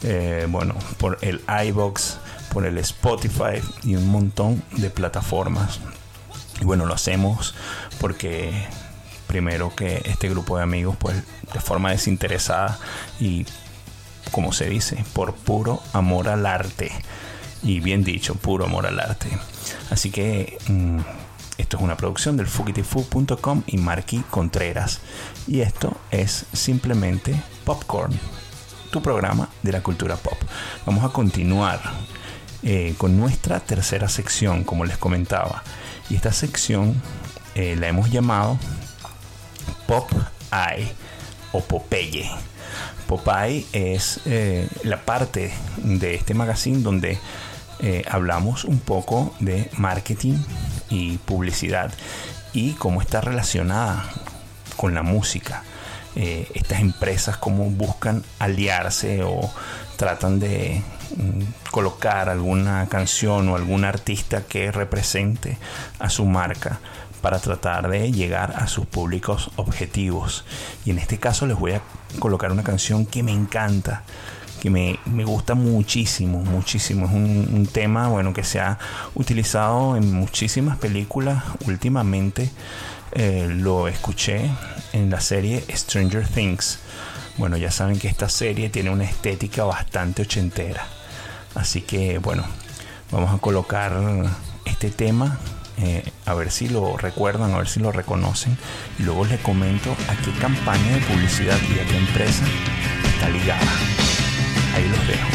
eh, 0.01 0.47
bueno, 0.49 0.75
por 0.97 1.19
el 1.21 1.41
iBox, 1.67 2.17
por 2.53 2.65
el 2.65 2.77
Spotify 2.79 3.61
y 3.83 3.95
un 3.95 4.09
montón 4.09 4.63
de 4.77 4.89
plataformas. 4.89 5.79
Y 6.61 6.65
bueno, 6.65 6.85
lo 6.85 6.93
hacemos 6.93 7.53
porque 7.99 8.67
primero 9.27 9.75
que 9.75 10.01
este 10.05 10.29
grupo 10.29 10.57
de 10.57 10.63
amigos, 10.63 10.95
pues 10.97 11.15
de 11.53 11.59
forma 11.59 11.91
desinteresada 11.91 12.79
y 13.19 13.45
como 14.31 14.51
se 14.51 14.69
dice, 14.69 15.03
por 15.13 15.33
puro 15.33 15.81
amor 15.93 16.29
al 16.29 16.45
arte. 16.45 16.91
Y 17.63 17.79
bien 17.79 18.03
dicho, 18.03 18.35
puro 18.35 18.65
amor 18.65 18.85
al 18.85 18.99
arte. 18.99 19.29
Así 19.89 20.11
que 20.11 20.57
mm, 20.67 20.99
esto 21.57 21.77
es 21.77 21.83
una 21.83 21.97
producción 21.97 22.37
del 22.37 22.47
fugitifu.com 22.47 23.63
y 23.67 23.77
Marky 23.77 24.19
Contreras. 24.29 24.99
Y 25.47 25.61
esto 25.61 25.97
es 26.11 26.45
simplemente 26.53 27.41
popcorn 27.65 28.17
tu 28.91 29.01
programa 29.01 29.49
de 29.63 29.71
la 29.71 29.81
cultura 29.81 30.15
pop. 30.15 30.37
Vamos 30.85 31.03
a 31.03 31.09
continuar 31.09 31.81
eh, 32.63 32.95
con 32.97 33.17
nuestra 33.17 33.59
tercera 33.59 34.09
sección, 34.09 34.63
como 34.63 34.83
les 34.83 34.97
comentaba. 34.97 35.63
Y 36.09 36.15
esta 36.15 36.31
sección 36.31 36.99
eh, 37.53 37.75
la 37.75 37.87
hemos 37.87 38.09
llamado 38.09 38.57
Pop 39.85 40.09
Eye 40.51 40.91
o 41.51 41.61
Popeye. 41.61 42.29
Popeye 43.07 43.65
es 43.73 44.21
eh, 44.25 44.67
la 44.83 45.05
parte 45.05 45.53
de 45.77 46.15
este 46.15 46.33
magazine 46.33 46.79
donde 46.79 47.19
hablamos 48.09 48.65
un 48.65 48.79
poco 48.79 49.35
de 49.39 49.69
marketing 49.77 50.39
y 50.89 51.19
publicidad 51.19 51.93
y 52.51 52.71
cómo 52.73 53.03
está 53.03 53.21
relacionada 53.21 54.03
con 54.77 54.95
la 54.95 55.03
música. 55.03 55.63
Estas 56.15 56.79
empresas 56.79 57.37
cómo 57.37 57.69
buscan 57.69 58.23
aliarse 58.39 59.21
o 59.21 59.47
tratan 59.95 60.39
de 60.39 60.81
colocar 61.71 62.29
alguna 62.29 62.87
canción 62.87 63.49
o 63.49 63.55
algún 63.55 63.85
artista 63.85 64.43
que 64.43 64.71
represente 64.71 65.57
a 65.99 66.09
su 66.09 66.25
marca 66.25 66.79
para 67.21 67.39
tratar 67.39 67.89
de 67.89 68.11
llegar 68.11 68.53
a 68.55 68.67
sus 68.67 68.85
públicos 68.85 69.51
objetivos. 69.55 70.45
Y 70.85 70.91
en 70.91 70.99
este 70.99 71.17
caso 71.17 71.45
les 71.45 71.57
voy 71.57 71.73
a 71.73 71.81
colocar 72.19 72.51
una 72.51 72.63
canción 72.63 73.05
que 73.05 73.23
me 73.23 73.31
encanta, 73.31 74.03
que 74.61 74.69
me, 74.69 74.99
gusta 75.23 75.55
muchísimo, 75.55 76.39
muchísimo. 76.39 77.05
Es 77.05 77.11
un, 77.11 77.49
un, 77.53 77.67
tema 77.67 78.07
bueno 78.07 78.33
que 78.33 78.43
se 78.43 78.59
ha 78.59 78.77
utilizado 79.15 79.97
en 79.97 80.13
muchísimas 80.13 80.77
películas 80.77 81.43
últimamente 81.65 82.51
eh, 83.11 83.47
lo 83.49 83.87
escuché 83.87 84.49
en 84.93 85.09
la 85.09 85.19
serie 85.21 85.63
Stranger 85.73 86.27
Things. 86.27 86.79
Bueno, 87.37 87.57
ya 87.57 87.71
saben 87.71 87.99
que 87.99 88.07
esta 88.07 88.29
serie 88.29 88.69
tiene 88.69 88.89
una 88.89 89.05
estética 89.05 89.63
bastante 89.63 90.23
ochentera. 90.23 90.85
Así 91.55 91.81
que 91.81 92.19
bueno, 92.19 92.43
vamos 93.11 93.33
a 93.33 93.39
colocar 93.39 93.93
este 94.65 94.89
tema 94.89 95.39
eh, 95.79 96.03
a 96.25 96.33
ver 96.33 96.49
si 96.49 96.67
lo 96.69 96.97
recuerdan, 96.97 97.53
a 97.53 97.57
ver 97.57 97.67
si 97.67 97.79
lo 97.79 97.91
reconocen. 97.91 98.57
Y 98.97 99.03
luego 99.03 99.25
les 99.25 99.39
comento 99.41 99.95
a 100.09 100.15
qué 100.23 100.31
campaña 100.39 100.95
de 100.95 101.01
publicidad 101.01 101.57
y 101.69 101.79
a 101.79 101.85
qué 101.85 101.97
empresa 101.97 102.45
está 103.13 103.29
ligada. 103.29 103.61
Ahí 104.75 104.87
los 104.89 105.07
dejo. 105.07 105.27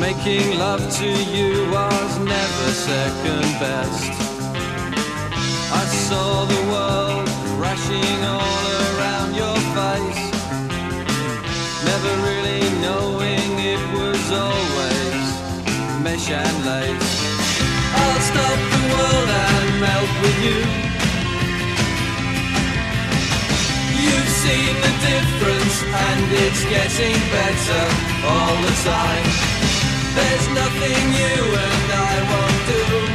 Making 0.00 0.58
love 0.58 0.80
to 0.96 1.06
you 1.06 1.70
was 1.70 2.18
never 2.20 2.68
second 2.72 3.44
best. 3.60 4.12
I 5.70 5.84
saw 6.08 6.46
the 6.46 6.62
world 6.72 7.28
crashing 7.58 8.20
all 8.24 8.64
around 8.88 9.34
your 9.36 9.58
face. 9.76 10.22
Never 11.84 12.12
really 12.28 12.64
knowing 12.80 13.50
it 13.60 13.82
was 13.92 14.24
always 14.32 15.26
mesh 16.02 16.30
and 16.30 16.56
lace. 16.64 17.12
I'll 18.00 18.20
stop 18.30 18.58
the 18.72 18.82
world 18.94 19.30
and 19.48 19.68
melt 19.84 20.12
with 20.24 20.38
you. 20.48 20.60
You've 24.00 24.32
seen 24.44 24.74
the 24.86 24.94
difference 25.10 25.76
and 26.08 26.24
it's 26.44 26.64
getting 26.72 27.20
better 27.36 27.84
all 28.24 28.56
the 28.64 28.74
time. 28.82 29.69
There's 30.20 30.48
nothing 30.48 31.04
you 31.20 31.36
and 31.66 31.92
I 31.92 32.14
won't 32.30 33.06
do. 33.06 33.09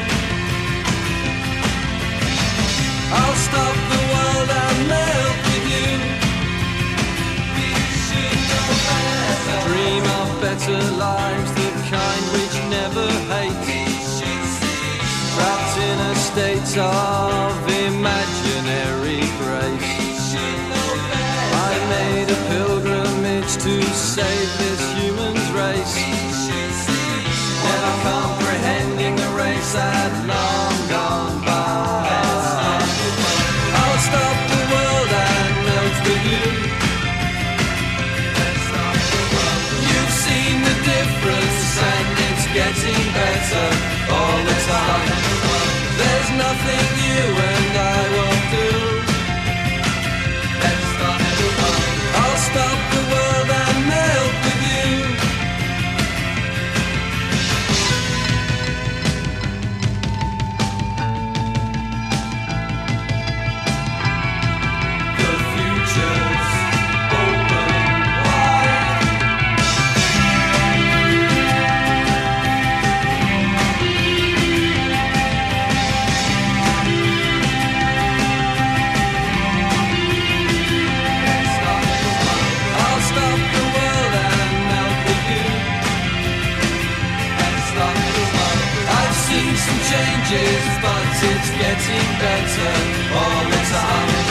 Getting 91.78 92.20
better 92.20 92.72
all 93.14 93.50
the 93.50 93.62
time. 93.70 94.25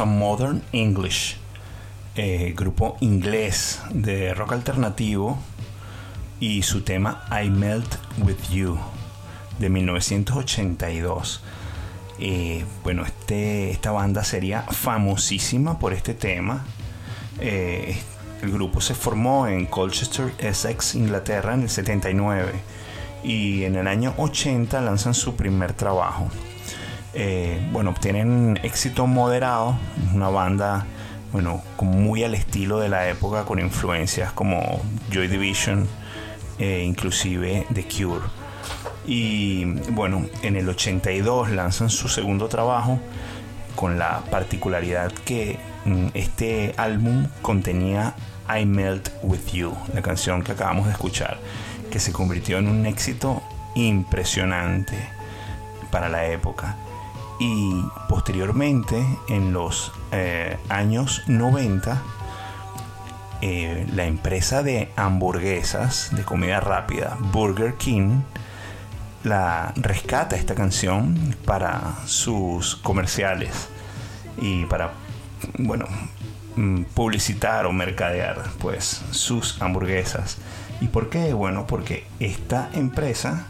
A 0.00 0.04
Modern 0.04 0.62
English, 0.72 1.36
eh, 2.16 2.52
grupo 2.56 2.96
inglés 3.00 3.80
de 3.90 4.34
rock 4.34 4.52
alternativo 4.52 5.38
y 6.40 6.62
su 6.62 6.82
tema 6.82 7.24
I 7.30 7.50
Melt 7.50 7.96
With 8.18 8.50
You 8.50 8.78
de 9.58 9.68
1982. 9.68 11.42
Eh, 12.18 12.64
bueno, 12.82 13.04
este, 13.04 13.70
esta 13.70 13.92
banda 13.92 14.24
sería 14.24 14.62
famosísima 14.62 15.78
por 15.78 15.92
este 15.92 16.14
tema. 16.14 16.64
Eh, 17.40 17.96
el 18.42 18.50
grupo 18.52 18.80
se 18.80 18.94
formó 18.94 19.46
en 19.46 19.66
Colchester, 19.66 20.32
Essex, 20.38 20.94
Inglaterra 20.94 21.54
en 21.54 21.62
el 21.62 21.70
79 21.70 22.52
y 23.22 23.64
en 23.64 23.76
el 23.76 23.86
año 23.86 24.14
80 24.18 24.80
lanzan 24.80 25.14
su 25.14 25.36
primer 25.36 25.72
trabajo. 25.72 26.28
Eh, 27.14 27.68
bueno, 27.72 27.90
obtienen 27.90 28.58
éxito 28.62 29.06
moderado, 29.06 29.78
una 30.12 30.28
banda 30.28 30.86
bueno, 31.32 31.62
muy 31.80 32.22
al 32.22 32.34
estilo 32.34 32.78
de 32.78 32.88
la 32.88 33.08
época 33.08 33.44
con 33.44 33.58
influencias 33.58 34.32
como 34.32 34.80
Joy 35.10 35.28
Division 35.28 35.88
e 36.58 36.82
inclusive 36.82 37.66
The 37.74 37.84
Cure. 37.84 38.24
Y 39.06 39.64
bueno, 39.90 40.26
en 40.42 40.56
el 40.56 40.68
82 40.68 41.50
lanzan 41.50 41.90
su 41.90 42.08
segundo 42.08 42.48
trabajo 42.48 43.00
con 43.74 43.98
la 43.98 44.22
particularidad 44.30 45.10
que 45.10 45.58
mm, 45.84 46.06
este 46.14 46.74
álbum 46.76 47.26
contenía 47.42 48.14
I 48.48 48.64
Melt 48.64 49.10
With 49.22 49.52
You, 49.52 49.74
la 49.92 50.02
canción 50.02 50.42
que 50.42 50.52
acabamos 50.52 50.86
de 50.86 50.92
escuchar, 50.92 51.38
que 51.90 51.98
se 51.98 52.12
convirtió 52.12 52.58
en 52.58 52.68
un 52.68 52.86
éxito 52.86 53.42
impresionante 53.74 54.96
para 55.90 56.08
la 56.08 56.26
época. 56.26 56.76
Y 57.40 57.84
posteriormente, 58.08 59.04
en 59.28 59.52
los 59.52 59.92
eh, 60.12 60.58
años 60.68 61.22
90, 61.26 62.02
eh, 63.40 63.86
la 63.94 64.04
empresa 64.04 64.62
de 64.62 64.90
hamburguesas 64.96 66.10
de 66.12 66.22
comida 66.22 66.60
rápida 66.60 67.18
Burger 67.32 67.74
King 67.74 68.22
la 69.24 69.72
rescata 69.76 70.36
esta 70.36 70.54
canción 70.54 71.34
para 71.44 71.94
sus 72.06 72.76
comerciales 72.76 73.68
y 74.36 74.66
para 74.66 74.92
bueno 75.58 75.86
mm, 76.56 76.82
publicitar 76.94 77.66
o 77.66 77.72
mercadear 77.72 78.42
pues 78.60 79.02
sus 79.10 79.60
hamburguesas. 79.60 80.38
Y 80.80 80.88
por 80.88 81.08
qué 81.08 81.32
bueno 81.32 81.66
porque 81.66 82.06
esta 82.20 82.68
empresa 82.74 83.46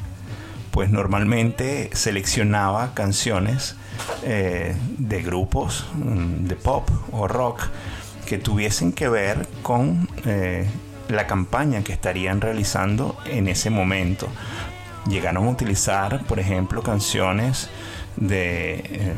pues 0.74 0.90
normalmente 0.90 1.88
seleccionaba 1.92 2.94
canciones 2.94 3.76
eh, 4.24 4.74
de 4.98 5.22
grupos 5.22 5.86
mm, 5.94 6.48
de 6.48 6.56
pop 6.56 6.90
o 7.12 7.28
rock 7.28 7.68
que 8.26 8.38
tuviesen 8.38 8.90
que 8.90 9.08
ver 9.08 9.46
con 9.62 10.08
eh, 10.26 10.66
la 11.08 11.28
campaña 11.28 11.84
que 11.84 11.92
estarían 11.92 12.40
realizando 12.40 13.16
en 13.24 13.46
ese 13.46 13.70
momento. 13.70 14.26
Llegaron 15.08 15.46
a 15.46 15.50
utilizar, 15.50 16.24
por 16.24 16.40
ejemplo, 16.40 16.82
canciones 16.82 17.70
de 18.16 18.74
eh, 18.74 19.14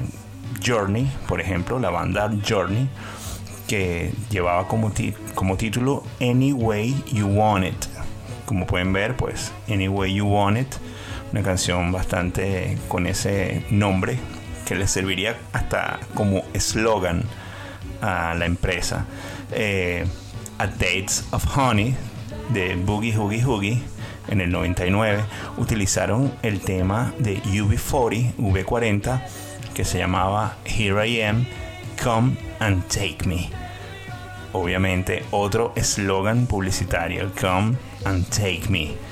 Journey, 0.63 1.11
por 1.27 1.41
ejemplo, 1.41 1.79
la 1.79 1.89
banda 1.89 2.31
Journey, 2.47 2.87
que 3.67 4.13
llevaba 4.29 4.69
como, 4.69 4.93
como 5.35 5.57
título 5.57 6.03
Any 6.21 6.53
Way 6.53 7.05
You 7.15 7.29
Want 7.29 7.65
It. 7.65 7.85
Como 8.45 8.67
pueden 8.67 8.93
ver, 8.93 9.17
pues 9.17 9.53
Any 9.71 9.89
Way 9.89 10.17
You 10.17 10.27
Want 10.27 10.59
It, 10.59 10.75
una 11.33 11.43
canción 11.43 11.93
bastante 11.93 12.79
con 12.89 13.07
ese 13.07 13.65
nombre 13.71 14.19
que 14.67 14.75
le 14.75 14.87
serviría 14.87 15.37
hasta 15.53 16.01
como 16.15 16.43
eslogan 16.53 17.25
a 18.01 18.35
la 18.35 18.47
empresa. 18.47 19.07
Eh, 19.53 20.05
a 20.59 20.67
Dates 20.67 21.25
of 21.33 21.45
Honey 21.57 21.95
de 22.51 22.77
Boogie 22.77 23.15
Hoogie 23.15 23.43
Hoogie 23.43 23.83
en 24.29 24.41
el 24.41 24.51
99 24.51 25.25
utilizaron 25.59 26.33
el 26.43 26.61
tema 26.61 27.13
de 27.19 27.43
UB40, 27.43 28.35
V40, 28.37 29.23
que 29.75 29.85
se 29.85 29.99
llamaba 29.99 30.57
Here 30.65 31.09
I 31.09 31.23
Am, 31.23 31.47
Come 32.03 32.37
and 32.59 32.87
Take 32.89 33.27
Me. 33.27 33.51
Obviamente 34.53 35.25
otro 35.31 35.73
eslogan 35.77 36.47
publicitario, 36.47 37.31
Come 37.41 37.77
and 38.05 38.27
Take 38.31 38.63
Me. 38.69 39.06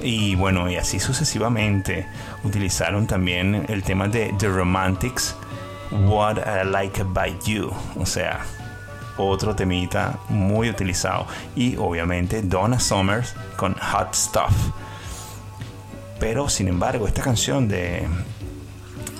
Y 0.00 0.36
bueno, 0.36 0.70
y 0.70 0.76
así 0.76 1.00
sucesivamente 1.00 2.06
utilizaron 2.44 3.06
también 3.06 3.66
el 3.68 3.82
tema 3.82 4.08
de 4.08 4.32
The 4.38 4.48
Romantics, 4.48 5.34
What 5.90 6.38
I 6.38 6.68
Like 6.68 7.00
About 7.00 7.44
You. 7.44 7.72
O 7.96 8.06
sea, 8.06 8.44
otro 9.16 9.56
temita 9.56 10.18
muy 10.28 10.70
utilizado. 10.70 11.26
Y 11.56 11.76
obviamente 11.76 12.42
Donna 12.42 12.78
Summers 12.78 13.34
con 13.56 13.74
Hot 13.74 14.14
Stuff. 14.14 14.52
Pero 16.20 16.48
sin 16.48 16.68
embargo, 16.68 17.06
esta 17.06 17.22
canción 17.22 17.68
de, 17.68 18.06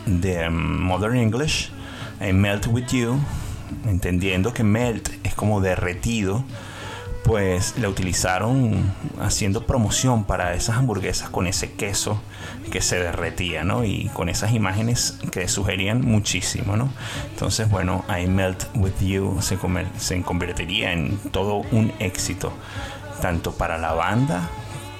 de 0.07 0.49
um, 0.49 0.83
Modern 0.83 1.17
English, 1.17 1.71
I 2.21 2.33
Melt 2.33 2.67
With 2.69 2.87
You, 2.89 3.19
entendiendo 3.87 4.53
que 4.53 4.65
melt 4.65 5.09
es 5.25 5.35
como 5.35 5.61
derretido, 5.61 6.45
pues 7.29 7.77
la 7.77 7.91
utilizaron 7.91 8.91
haciendo 9.21 9.67
promoción 9.67 10.25
para 10.25 10.55
esas 10.55 10.79
hamburguesas 10.79 11.29
con 11.29 11.47
ese 11.47 11.73
queso 11.73 12.23
que 12.73 12.81
se 12.81 12.99
derretía, 12.99 13.65
¿no? 13.65 13.85
Y 13.85 14.09
con 14.15 14.31
esas 14.31 14.53
imágenes 14.53 15.19
que 15.31 15.47
sugerían 15.47 16.01
muchísimo, 16.01 16.79
¿no? 16.79 16.89
Entonces, 17.29 17.69
bueno, 17.69 18.03
I 18.09 18.27
Melt 18.29 18.65
With 18.75 18.99
You 19.01 19.43
se, 19.43 19.59
se 19.99 20.23
convertiría 20.23 20.93
en 20.95 21.19
todo 21.31 21.57
un 21.71 21.93
éxito, 21.99 22.51
tanto 23.21 23.53
para 23.53 23.77
la 23.77 23.93
banda 23.93 24.49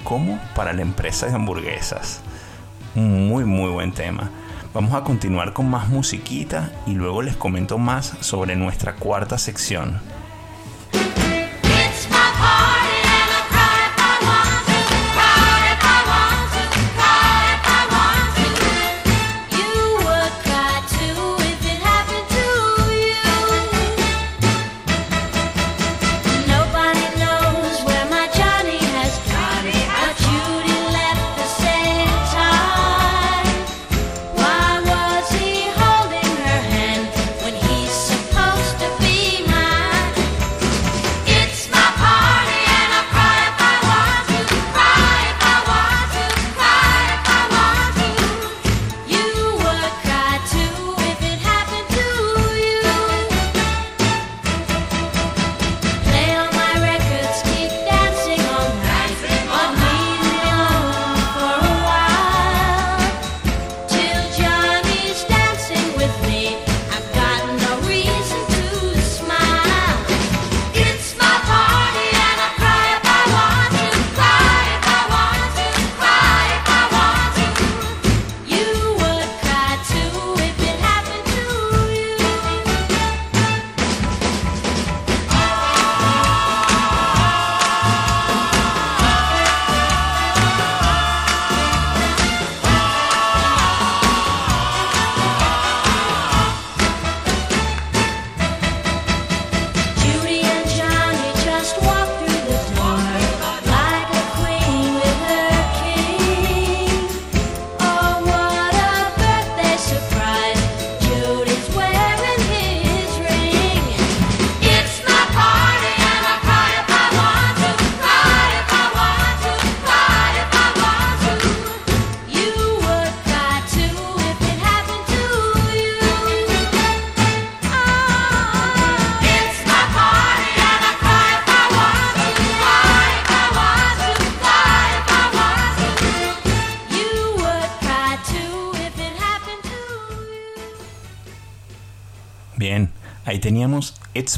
como 0.03 0.39
para 0.53 0.73
la 0.73 0.83
empresa 0.83 1.25
de 1.25 1.33
hamburguesas. 1.33 2.21
Muy, 2.93 3.43
muy 3.43 3.71
buen 3.71 3.91
tema. 3.91 4.29
Vamos 4.71 4.93
a 4.93 5.03
continuar 5.03 5.53
con 5.53 5.67
más 5.67 5.89
musiquita 5.89 6.71
y 6.85 6.91
luego 6.91 7.23
les 7.23 7.35
comento 7.35 7.79
más 7.79 8.13
sobre 8.19 8.55
nuestra 8.55 8.97
cuarta 8.97 9.39
sección. 9.39 10.18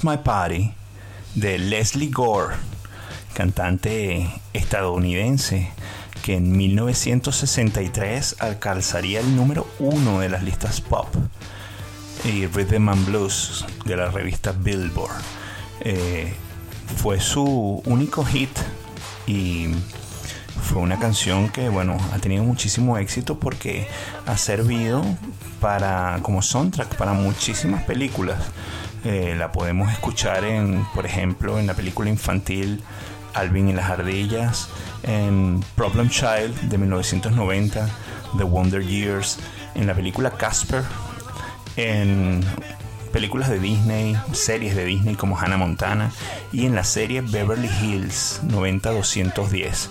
My 0.04 0.18
Party 0.18 0.72
de 1.36 1.60
Leslie 1.60 2.10
Gore, 2.10 2.56
cantante 3.34 4.30
estadounidense 4.54 5.72
que 6.24 6.36
en 6.36 6.56
1963 6.56 8.38
alcanzaría 8.40 9.20
el 9.20 9.36
número 9.36 9.68
uno 9.80 10.20
de 10.20 10.30
las 10.30 10.44
listas 10.44 10.82
pop 10.82 11.08
y 12.24 12.48
Rhythm 12.48 12.90
and 12.90 13.06
Blues 13.06 13.66
de 13.86 13.98
la 13.98 14.10
revista 14.10 14.52
Billboard. 14.52 15.22
Eh, 15.82 16.34
fue 16.98 17.20
su 17.20 17.82
único 17.86 18.26
hit 18.26 18.52
y 19.28 19.68
fue 20.64 20.82
una 20.82 21.00
canción 21.00 21.50
que 21.50 21.70
bueno 21.70 21.98
ha 22.14 22.20
tenido 22.20 22.44
muchísimo 22.44 22.98
éxito 22.98 23.40
porque 23.40 23.88
ha 24.26 24.38
servido 24.38 25.04
para 25.60 26.20
como 26.22 26.42
soundtrack 26.42 26.96
para 26.96 27.14
muchísimas 27.14 27.84
películas 27.84 28.40
Eh, 29.04 29.36
la 29.38 29.52
podemos 29.52 29.92
escuchar 29.92 30.44
en, 30.44 30.86
por 30.94 31.06
ejemplo, 31.06 31.58
en 31.58 31.68
la 31.68 31.74
película 31.74 32.10
infantil 32.10 32.84
Alvin 33.34 33.70
y 33.70 33.74
las 33.74 33.90
ardillas, 33.90 34.70
en 35.04 35.64
Problem 35.76 36.10
Child 36.10 36.70
de 36.70 36.78
1990, 36.78 37.90
The 38.38 38.44
Wonder 38.44 38.86
Years, 38.86 39.40
en 39.76 39.88
la 39.88 39.94
película 39.94 40.32
Casper, 40.32 40.84
en 41.78 42.42
películas 43.12 43.50
de 43.50 43.60
Disney, 43.60 44.18
series 44.34 44.76
de 44.76 44.86
Disney 44.86 45.16
como 45.16 45.38
Hannah 45.38 45.58
Montana 45.58 46.12
y 46.52 46.66
en 46.66 46.76
la 46.76 46.84
serie 46.84 47.22
Beverly 47.22 47.70
Hills 47.82 48.42
90210. 48.44 49.90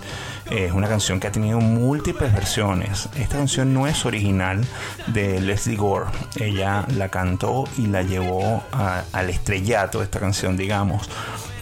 Es 0.51 0.73
una 0.73 0.89
canción 0.89 1.21
que 1.21 1.29
ha 1.29 1.33
tenido 1.33 1.61
múltiples 1.61 2.33
versiones. 2.33 3.09
Esta 3.15 3.37
canción 3.37 3.73
no 3.73 3.87
es 3.87 4.05
original 4.05 4.61
de 5.07 5.41
Leslie 5.41 5.77
Gore. 5.77 6.07
Ella 6.41 6.85
la 6.97 7.09
cantó 7.09 7.69
y 7.79 7.87
la 7.87 8.03
llevó 8.03 8.61
al 8.73 9.31
estrellato, 9.31 10.03
esta 10.03 10.19
canción, 10.19 10.57
digamos. 10.57 11.09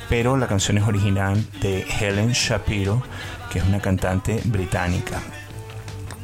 Pero 0.09 0.39
la 0.39 0.47
canción 0.47 0.79
es 0.79 0.85
original 0.85 1.45
de 1.61 1.83
Helen 1.83 2.33
Shapiro, 2.33 3.03
que 3.53 3.59
es 3.59 3.67
una 3.67 3.81
cantante 3.81 4.41
británica. 4.47 5.21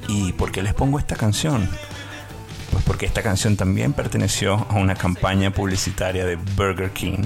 ¿Y 0.08 0.32
por 0.32 0.50
qué 0.50 0.62
les 0.62 0.72
pongo 0.72 0.98
esta 0.98 1.16
canción? 1.16 1.68
Pues 2.72 2.82
porque 2.84 3.04
esta 3.04 3.22
canción 3.22 3.58
también 3.58 3.92
perteneció 3.92 4.66
a 4.70 4.76
una 4.76 4.94
campaña 4.94 5.50
publicitaria 5.50 6.24
de 6.24 6.36
Burger 6.36 6.92
King. 6.92 7.24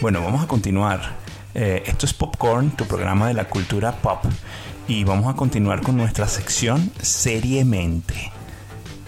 Bueno, 0.00 0.20
vamos 0.20 0.42
a 0.42 0.48
continuar. 0.48 1.21
Eh, 1.54 1.82
esto 1.86 2.06
es 2.06 2.14
Popcorn, 2.14 2.70
tu 2.70 2.86
programa 2.86 3.28
de 3.28 3.34
la 3.34 3.48
cultura 3.48 3.92
pop. 3.92 4.24
Y 4.88 5.04
vamos 5.04 5.32
a 5.32 5.36
continuar 5.36 5.82
con 5.82 5.96
nuestra 5.96 6.26
sección 6.26 6.90
seriamente. 7.00 8.32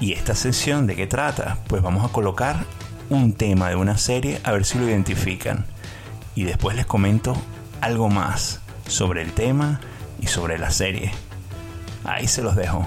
¿Y 0.01 0.13
esta 0.13 0.35
sección 0.35 0.87
de 0.87 0.97
qué 0.97 1.07
trata? 1.07 1.59
Pues 1.67 1.83
vamos 1.83 2.05
a 2.05 2.13
colocar 2.13 2.65
un 3.11 3.33
tema 3.33 3.69
de 3.69 3.77
una 3.77 3.97
serie 3.97 4.41
a 4.45 4.53
ver 4.53 4.65
si 4.65 4.79
lo 4.79 4.89
identifican. 4.89 5.67
Y 6.35 6.45
después 6.45 6.77
les 6.77 6.87
comento 6.87 7.37
algo 7.81 8.09
más 8.09 8.61
sobre 8.87 9.23
el 9.23 9.33
tema 9.33 9.81
y 10.21 10.27
sobre 10.27 10.59
la 10.59 10.71
serie. 10.71 11.13
Ahí 12.05 12.29
se 12.29 12.43
los 12.43 12.57
dejo. 12.57 12.87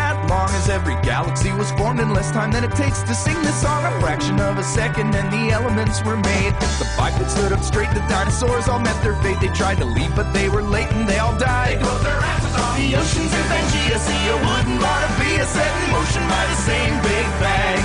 as 0.61 0.69
every 0.69 0.93
galaxy 1.01 1.51
was 1.53 1.71
formed 1.71 1.99
in 1.99 2.13
less 2.13 2.29
time 2.31 2.51
than 2.51 2.63
it 2.63 2.71
takes 2.75 3.01
to 3.01 3.15
sing 3.15 3.39
this 3.41 3.61
song. 3.61 3.83
A 3.85 3.91
fraction 3.99 4.39
of 4.39 4.57
a 4.57 4.63
second 4.63 5.15
and 5.15 5.27
the 5.33 5.53
elements 5.53 6.03
were 6.05 6.17
made. 6.17 6.53
The 6.77 6.87
bipeds 6.97 7.33
stood 7.33 7.51
up 7.51 7.63
straight, 7.63 7.89
the 7.91 8.05
dinosaurs 8.07 8.67
all 8.67 8.79
met 8.79 8.97
their 9.03 9.15
fate. 9.23 9.39
They 9.39 9.47
tried 9.49 9.77
to 9.77 9.85
leave, 9.85 10.13
but 10.15 10.31
they 10.33 10.49
were 10.49 10.61
late 10.61 10.91
and 10.91 11.07
they 11.09 11.17
all 11.17 11.37
died. 11.37 11.79
They 11.79 12.03
their 12.05 12.21
asses 12.33 12.55
off 12.61 12.77
the 12.77 12.95
oceans 12.95 13.33
and 13.33 13.45
Pangea. 13.49 13.97
See, 13.97 14.23
a 14.29 14.37
wooden 14.45 14.77
Bonavia 14.77 15.45
set 15.45 15.71
in 15.81 15.91
motion 15.91 16.23
by 16.29 16.43
the 16.51 16.59
same 16.69 16.93
Big 17.01 17.27
Bang. 17.41 17.81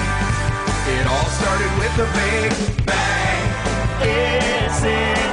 It 0.96 1.06
all 1.06 1.28
started 1.40 1.72
with 1.80 1.94
a 2.04 2.08
Big 2.20 2.50
Bang. 2.84 3.42
It's 4.04 4.82
expanding 4.82 5.25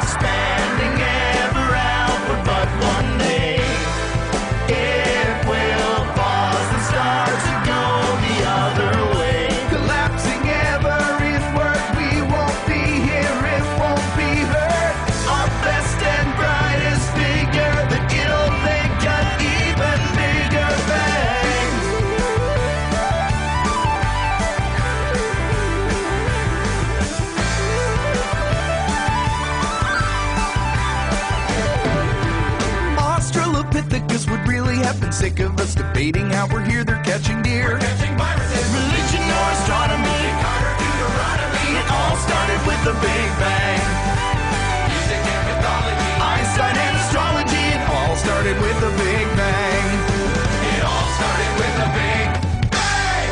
sick 35.13 35.39
of 35.41 35.59
us 35.59 35.75
debating 35.75 36.27
how 36.31 36.47
we're 36.47 36.65
here. 36.65 36.83
They're 36.83 37.03
catching 37.03 37.43
deer. 37.43 37.77
catching 37.77 38.17
viruses. 38.17 38.65
Religion 38.73 39.21
or 39.29 39.47
astronomy. 39.53 40.21
Carter, 40.41 40.73
Deuteronomy. 40.81 41.77
It 41.77 41.85
all 41.85 42.17
started 42.17 42.59
with 42.65 42.81
the 42.81 42.97
Big 42.97 43.29
Bang. 43.37 43.81
Music 44.89 45.21
and 45.21 45.43
mythology. 45.53 46.09
Einstein 46.17 46.75
and 46.81 46.97
astrology. 46.97 47.63
It 47.77 47.83
all 47.93 48.15
started 48.17 48.57
with 48.57 48.77
the 48.81 48.89
Big 48.97 49.27
Bang. 49.37 49.85
It 50.73 50.81
all 50.81 51.07
started 51.21 51.51
with 51.61 51.73
the 51.77 51.89
Big 51.93 52.27
Bang. 52.73 53.29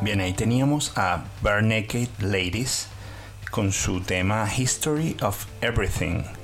Bien, 0.00 0.20
ahí 0.20 0.32
teníamos 0.32 0.92
a 0.96 1.24
Bare 1.42 1.62
Naked 1.62 2.22
Ladies 2.22 2.86
con 3.50 3.72
su 3.72 4.00
tema 4.00 4.46
History 4.46 5.16
of 5.20 5.44
Everything. 5.60 6.43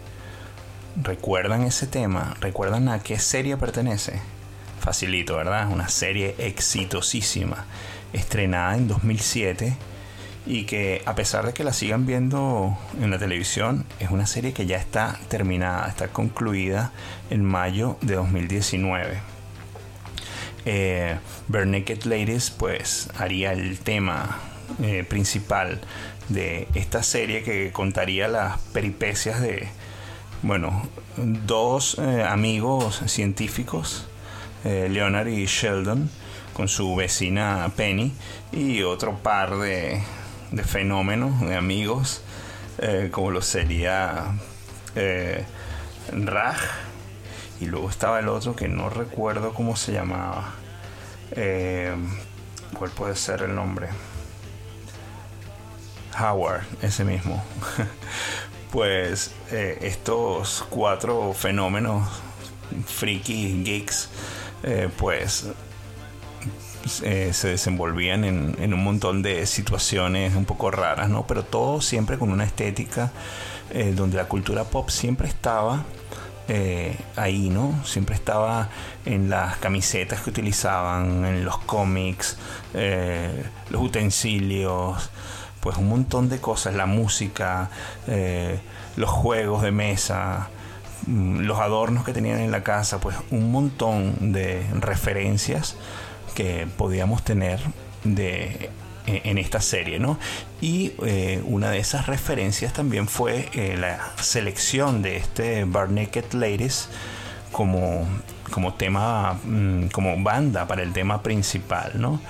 ¿Recuerdan 0.96 1.62
ese 1.62 1.86
tema? 1.86 2.36
¿Recuerdan 2.40 2.88
a 2.88 2.98
qué 2.98 3.18
serie 3.18 3.56
pertenece? 3.56 4.20
Facilito, 4.80 5.36
¿verdad? 5.36 5.70
Una 5.70 5.88
serie 5.88 6.34
exitosísima, 6.38 7.64
estrenada 8.12 8.76
en 8.76 8.88
2007 8.88 9.76
y 10.46 10.64
que 10.64 11.02
a 11.06 11.14
pesar 11.14 11.46
de 11.46 11.52
que 11.52 11.62
la 11.62 11.72
sigan 11.72 12.06
viendo 12.06 12.76
en 13.00 13.10
la 13.10 13.18
televisión, 13.18 13.86
es 14.00 14.10
una 14.10 14.26
serie 14.26 14.52
que 14.52 14.66
ya 14.66 14.78
está 14.78 15.16
terminada, 15.28 15.88
está 15.88 16.08
concluida 16.08 16.90
en 17.30 17.44
mayo 17.44 17.96
de 18.00 18.16
2019. 18.16 19.18
Eh, 20.64 21.16
Bare 21.46 21.66
Ladies 22.04 22.50
pues 22.50 23.08
haría 23.16 23.52
el 23.52 23.78
tema 23.78 24.38
eh, 24.82 25.04
principal 25.08 25.80
de 26.28 26.68
esta 26.74 27.02
serie 27.02 27.42
que 27.42 27.70
contaría 27.72 28.28
las 28.28 28.58
peripecias 28.72 29.40
de, 29.40 29.68
bueno, 30.42 30.88
dos 31.16 31.98
eh, 31.98 32.24
amigos 32.24 33.02
científicos, 33.06 34.06
eh, 34.64 34.88
Leonard 34.90 35.28
y 35.28 35.44
Sheldon, 35.46 36.10
con 36.54 36.68
su 36.68 36.96
vecina 36.96 37.70
Penny 37.76 38.12
y 38.52 38.82
otro 38.82 39.16
par 39.18 39.58
de, 39.58 40.02
de 40.50 40.64
fenómenos, 40.64 41.40
de 41.40 41.56
amigos, 41.56 42.22
eh, 42.78 43.08
como 43.12 43.30
lo 43.30 43.42
sería 43.42 44.32
Raj, 46.12 46.58
y 47.60 47.66
luego 47.66 47.90
estaba 47.90 48.18
el 48.18 48.28
otro 48.28 48.56
que 48.56 48.68
no 48.68 48.88
recuerdo 48.88 49.52
cómo 49.52 49.76
se 49.76 49.92
llamaba. 49.92 50.54
¿Cuál 51.30 52.90
puede 52.96 53.14
ser 53.14 53.42
el 53.42 53.54
nombre? 53.54 53.88
Howard, 56.18 56.64
ese 56.82 57.04
mismo. 57.04 57.44
pues 58.72 59.32
eh, 59.50 59.78
estos 59.82 60.64
cuatro 60.70 61.32
fenómenos 61.32 62.08
friki 62.86 63.62
geeks, 63.64 64.08
eh, 64.62 64.88
pues 64.96 65.46
eh, 67.02 67.30
se 67.32 67.48
desenvolvían 67.48 68.24
en, 68.24 68.56
en 68.60 68.74
un 68.74 68.82
montón 68.82 69.22
de 69.22 69.46
situaciones 69.46 70.34
un 70.34 70.44
poco 70.44 70.70
raras, 70.70 71.08
¿no? 71.08 71.26
Pero 71.26 71.44
todo 71.44 71.80
siempre 71.80 72.18
con 72.18 72.30
una 72.30 72.44
estética 72.44 73.12
eh, 73.70 73.92
donde 73.94 74.16
la 74.16 74.26
cultura 74.26 74.64
pop 74.64 74.88
siempre 74.90 75.28
estaba 75.28 75.84
ahí, 77.14 77.48
¿no? 77.48 77.80
Siempre 77.84 78.16
estaba 78.16 78.70
en 79.04 79.30
las 79.30 79.58
camisetas 79.58 80.20
que 80.20 80.30
utilizaban, 80.30 81.24
en 81.24 81.44
los 81.44 81.58
cómics, 81.58 82.38
los 83.70 83.80
utensilios, 83.80 85.10
pues 85.60 85.76
un 85.76 85.88
montón 85.88 86.28
de 86.28 86.38
cosas, 86.38 86.74
la 86.74 86.86
música, 86.86 87.70
eh, 88.06 88.58
los 88.96 89.10
juegos 89.10 89.62
de 89.62 89.70
mesa, 89.70 90.48
mm, 91.06 91.40
los 91.40 91.58
adornos 91.60 92.04
que 92.04 92.12
tenían 92.12 92.40
en 92.40 92.50
la 92.50 92.62
casa, 92.62 93.00
pues 93.00 93.16
un 93.30 93.52
montón 93.52 94.32
de 94.32 94.66
referencias 94.74 95.76
que 96.34 96.66
podíamos 96.76 97.22
tener 97.22 97.60
de 98.04 98.70
en 99.06 99.20
en 99.24 99.38
esta 99.38 99.60
serie, 99.60 99.98
¿no? 99.98 100.18
Y 100.60 100.92
eh, 101.04 101.42
una 101.44 101.70
de 101.70 101.78
esas 101.78 102.06
referencias 102.06 102.72
también 102.72 103.08
fue 103.08 103.48
eh, 103.54 103.76
la 103.78 104.12
selección 104.20 105.02
de 105.02 105.16
este 105.16 105.64
Bar 105.64 105.90
Naked 105.90 106.32
Ladies 106.32 106.88
como, 107.52 108.06
como 108.50 108.74
tema, 108.74 109.38
mm, 109.44 109.86
como 109.86 110.22
banda 110.22 110.66
para 110.66 110.82
el 110.82 110.92
tema 110.92 111.22
principal, 111.22 111.92
¿no? 111.94 112.20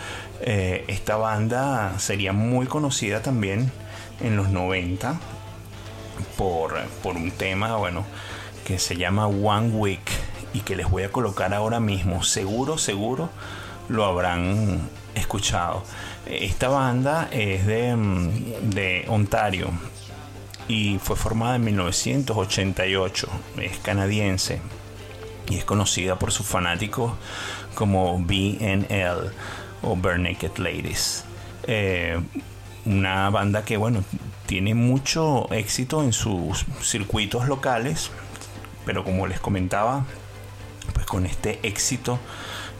Eh, 0.40 0.84
esta 0.88 1.16
banda 1.16 1.98
sería 1.98 2.32
muy 2.32 2.66
conocida 2.66 3.22
también 3.22 3.70
en 4.20 4.36
los 4.36 4.48
90 4.48 5.18
por, 6.36 6.78
por 7.02 7.16
un 7.16 7.30
tema, 7.30 7.76
bueno, 7.76 8.04
que 8.64 8.78
se 8.78 8.96
llama 8.96 9.26
One 9.26 9.70
Week 9.70 10.10
y 10.52 10.60
que 10.60 10.76
les 10.76 10.88
voy 10.90 11.02
a 11.02 11.12
colocar 11.12 11.52
ahora 11.54 11.80
mismo. 11.80 12.22
Seguro, 12.22 12.78
seguro 12.78 13.30
lo 13.88 14.04
habrán 14.04 14.88
escuchado. 15.14 15.82
Esta 16.26 16.68
banda 16.68 17.28
es 17.32 17.66
de, 17.66 17.96
mm, 17.96 18.70
de 18.70 19.04
Ontario 19.08 19.70
y 20.68 20.98
fue 20.98 21.16
formada 21.16 21.56
en 21.56 21.64
1988. 21.64 23.28
Es 23.60 23.78
canadiense 23.78 24.60
y 25.49 25.57
es 25.57 25.64
conocida 25.64 26.18
por 26.18 26.32
sus 26.32 26.47
fanáticos 26.47 27.12
como 27.74 28.18
BNL 28.18 29.32
o 29.82 29.97
Bare 29.97 30.18
Naked 30.18 30.59
Ladies. 30.59 31.24
Eh, 31.66 32.20
una 32.84 33.30
banda 33.30 33.64
que, 33.64 33.76
bueno, 33.76 34.05
tiene 34.47 34.74
mucho 34.74 35.51
éxito 35.53 36.03
en 36.03 36.12
sus 36.12 36.64
circuitos 36.82 37.47
locales, 37.47 38.11
pero 38.84 39.05
como 39.05 39.26
les 39.26 39.41
comentaba, 39.41 40.05
pues 40.93 41.07
con 41.07 41.26
este 41.26 41.61
éxito 41.62 42.18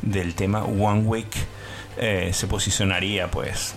del 0.03 0.35
tema 0.35 0.65
One 0.65 1.03
Week 1.03 1.31
eh, 1.97 2.31
se 2.33 2.47
posicionaría 2.47 3.31
pues 3.31 3.75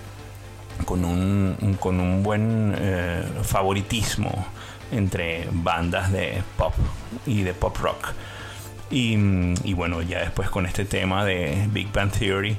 con 0.85 1.05
un, 1.05 1.77
con 1.79 1.99
un 1.99 2.23
buen 2.23 2.73
eh, 2.77 3.23
favoritismo 3.43 4.45
entre 4.91 5.47
bandas 5.51 6.11
de 6.11 6.41
pop 6.57 6.73
y 7.25 7.43
de 7.43 7.53
pop 7.53 7.75
rock. 7.77 8.13
Y, 8.89 9.17
y, 9.63 9.73
bueno, 9.73 10.01
ya 10.01 10.19
después 10.19 10.49
con 10.49 10.65
este 10.65 10.85
tema 10.85 11.25
de 11.25 11.67
Big 11.71 11.91
Bang 11.91 12.11
Theory, 12.11 12.57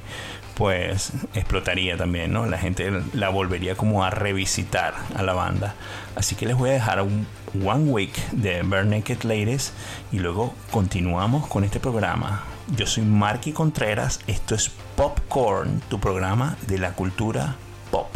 pues 0.55 1.11
explotaría 1.33 1.97
también, 1.97 2.33
¿no? 2.33 2.45
La 2.45 2.57
gente 2.57 2.91
la 3.13 3.29
volvería 3.29 3.75
como 3.75 4.03
a 4.03 4.09
revisitar 4.09 4.93
a 5.15 5.23
la 5.23 5.33
banda. 5.33 5.75
Así 6.15 6.35
que 6.35 6.45
les 6.45 6.57
voy 6.57 6.71
a 6.71 6.73
dejar 6.73 7.01
un 7.01 7.27
One 7.63 7.91
Week 7.91 8.13
de 8.31 8.63
Bare 8.63 8.85
Naked 8.85 9.23
Ladies 9.23 9.73
y 10.11 10.19
luego 10.19 10.53
continuamos 10.71 11.47
con 11.47 11.63
este 11.63 11.79
programa. 11.79 12.43
Yo 12.75 12.87
soy 12.87 13.03
Marky 13.03 13.51
Contreras, 13.51 14.21
esto 14.27 14.55
es 14.55 14.71
Popcorn, 14.95 15.81
tu 15.89 15.99
programa 15.99 16.57
de 16.67 16.79
la 16.79 16.93
cultura 16.93 17.55
pop. 17.91 18.07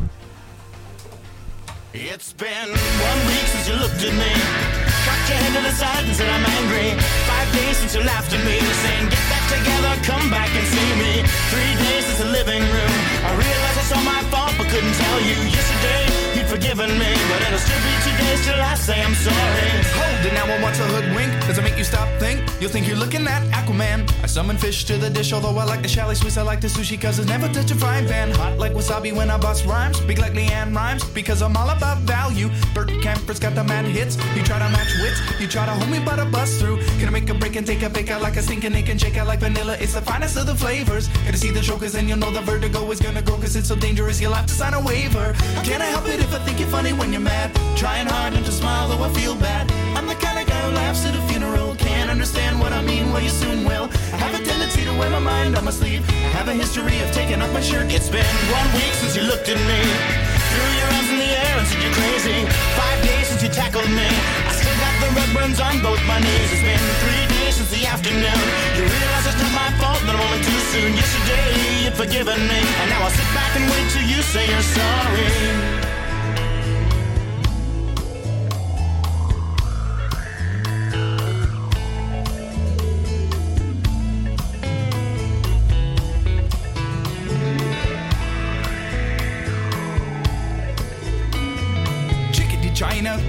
Five 7.40 7.54
days 7.54 7.78
since 7.78 7.96
you 7.96 8.04
laughed 8.04 8.34
at 8.34 8.44
me, 8.44 8.60
saying 8.60 9.08
get 9.08 9.24
back 9.32 9.48
together, 9.48 9.96
come 10.04 10.30
back 10.30 10.50
and 10.60 10.68
see 10.68 10.92
me. 11.00 11.24
Three 11.48 11.74
days 11.88 12.04
since 12.04 12.20
the 12.20 12.26
living 12.26 12.60
room. 12.60 12.94
I 13.24 13.32
realized 13.32 13.80
it's 13.80 13.94
all 13.96 14.04
my 14.04 14.22
fault, 14.28 14.52
but 14.58 14.68
couldn't 14.68 14.92
tell 14.92 15.20
you. 15.22 15.40
Yesterday 15.48 16.04
you'd 16.36 16.48
forgiven 16.52 16.92
me, 17.00 17.12
but 17.32 17.40
it'll 17.48 17.64
still 17.64 17.80
be 17.80 17.96
two 18.04 18.16
days 18.20 18.44
till 18.46 18.60
I 18.60 18.76
say 18.76 19.02
I'm 19.02 19.16
sorry. 19.16 19.72
Hold 19.96 20.26
it 20.28 20.34
now, 20.34 20.52
I 20.52 20.62
want 20.62 20.76
to 20.76 20.84
hoodwink. 20.84 21.32
Does 21.48 21.58
it 21.58 21.64
make 21.64 21.78
you 21.78 21.86
stop 21.86 22.10
think? 22.20 22.44
You'll 22.60 22.72
think 22.72 22.90
you're 22.90 22.98
looking 22.98 23.26
at 23.26 23.42
Aquaman. 23.56 24.04
I 24.22 24.28
summon 24.28 24.58
fish 24.58 24.84
to 24.86 24.98
the 24.98 25.10
dish, 25.10 25.32
although 25.32 25.58
I 25.58 25.64
like 25.64 25.82
the 25.82 25.88
chalet 25.88 26.16
Swiss, 26.16 26.36
I 26.36 26.42
like 26.42 26.60
the 26.60 26.68
sushi, 26.68 27.00
cause 27.00 27.20
it's 27.20 27.30
never 27.30 27.48
touch 27.48 27.72
a 27.72 27.76
frying 27.76 28.06
pan. 28.06 28.32
Hot 28.32 28.58
like 28.58 28.74
wasabi 28.74 29.14
when 29.16 29.30
I 29.32 29.38
bust 29.38 29.66
rhymes. 29.66 30.02
Big 30.02 30.20
like 30.20 30.34
Leanne 30.34 30.76
rhymes, 30.76 31.06
because 31.06 31.42
I'm 31.42 31.56
all 31.56 31.70
about 31.70 32.00
value. 32.00 32.50
Bert 32.74 32.92
Camper's 33.02 33.40
got 33.40 33.56
the 33.56 33.64
mad 33.64 33.86
hits. 33.86 34.18
You 34.36 34.44
try 34.44 34.60
to 34.60 34.70
match 34.76 34.92
wits, 35.02 35.22
you 35.40 35.48
try 35.48 35.66
to 35.66 35.72
hold 35.72 35.90
me, 35.90 36.00
but 36.04 36.20
I 36.20 36.30
bust 36.30 36.60
through. 36.60 36.80
Can 37.00 37.08
I 37.08 37.12
make 37.12 37.29
a 37.30 37.34
break 37.34 37.56
and 37.56 37.66
take 37.66 37.82
a 37.82 37.90
fake 37.90 38.10
out 38.10 38.22
like 38.22 38.38
a 38.38 38.42
stinking 38.42 38.74
ink 38.74 38.90
and 38.90 39.00
shake 39.00 39.18
out 39.18 39.28
like 39.28 39.40
vanilla. 39.40 39.76
It's 39.80 39.94
the 39.94 40.02
finest 40.02 40.38
of 40.38 40.46
the 40.46 40.56
flavors. 40.56 41.08
Gonna 41.26 41.38
see 41.38 41.52
the 41.52 41.62
chokers 41.62 41.96
and 41.96 42.08
you'll 42.08 42.18
know 42.18 42.32
the 42.32 42.42
vertigo 42.42 42.90
is 42.92 43.00
gonna 43.00 43.22
go, 43.22 43.36
cause 43.38 43.56
it's 43.56 43.68
so 43.68 43.76
dangerous, 43.76 44.20
you'll 44.22 44.34
have 44.34 44.48
to 44.48 44.54
sign 44.54 44.74
a 44.74 44.82
waiver. 44.82 45.34
Can 45.64 45.82
I 45.82 45.86
help 45.86 46.08
it 46.08 46.20
if 46.20 46.34
I 46.34 46.40
think 46.40 46.60
you're 46.60 46.70
funny 46.70 46.94
when 46.94 47.12
you're 47.12 47.22
mad? 47.22 47.54
Trying 47.78 48.08
hard 48.08 48.34
not 48.34 48.46
to 48.46 48.52
smile, 48.52 48.90
though 48.90 49.04
I 49.04 49.10
feel 49.10 49.36
bad. 49.36 49.72
I'm 49.98 50.08
the 50.08 50.16
kind 50.16 50.40
of 50.40 50.48
guy 50.48 50.62
who 50.62 50.72
laughs 50.76 51.06
at 51.06 51.16
a 51.16 51.22
funeral. 51.28 51.76
Can't 51.76 52.10
understand 52.10 52.60
what 52.60 52.74
I 52.74 52.82
mean, 52.82 53.12
well, 53.12 53.22
you 53.22 53.30
soon 53.30 53.66
will. 53.66 53.90
I 54.14 54.18
have 54.18 54.34
a 54.40 54.44
tendency 54.44 54.84
to 54.86 54.94
wear 54.98 55.10
my 55.10 55.20
mind 55.20 55.56
on 55.56 55.66
my 55.66 55.72
sleeve. 55.72 56.08
I 56.10 56.30
have 56.40 56.48
a 56.48 56.54
history 56.54 57.00
of 57.00 57.12
taking 57.12 57.42
off 57.42 57.54
my 57.54 57.62
shirt. 57.62 57.92
It's 57.92 58.10
been 58.10 58.26
one 58.52 58.70
week 58.74 58.94
since 59.02 59.16
you 59.16 59.24
looked 59.24 59.50
at 59.50 59.60
me. 59.70 59.80
Threw 60.52 60.70
your 60.80 60.90
arms 60.98 61.10
in 61.10 61.18
the 61.20 61.32
air 61.46 61.56
and 61.60 61.68
said 61.68 61.82
you're 61.84 61.94
crazy. 61.94 62.46
Five 62.80 63.04
days 63.04 63.28
since 63.28 63.44
you 63.44 63.50
tackled 63.50 63.90
me. 63.92 64.49
I 65.00 65.08
the 65.08 65.16
red 65.16 65.34
burns 65.34 65.60
on 65.60 65.82
both 65.82 66.02
my 66.08 66.20
knees. 66.20 66.52
It's 66.52 66.62
been 66.62 66.80
three 67.00 67.26
days 67.40 67.56
since 67.56 67.72
the 67.72 67.88
afternoon. 67.88 68.44
You 68.76 68.84
realize 68.84 69.26
it's 69.28 69.40
not 69.40 69.54
my 69.56 69.72
fault, 69.80 70.02
but 70.06 70.16
I'm 70.16 70.22
only 70.22 70.44
too 70.44 70.60
soon. 70.72 70.94
Yesterday 70.94 71.84
you'd 71.84 71.94
forgiven 71.94 72.40
me. 72.48 72.60
And 72.60 72.90
now 72.90 73.04
I'll 73.04 73.10
sit 73.10 73.30
back 73.34 73.56
and 73.56 73.64
wait 73.72 73.88
till 73.92 74.04
you 74.04 74.22
say 74.22 74.50
you're 74.50 74.62
sorry. 74.62 75.69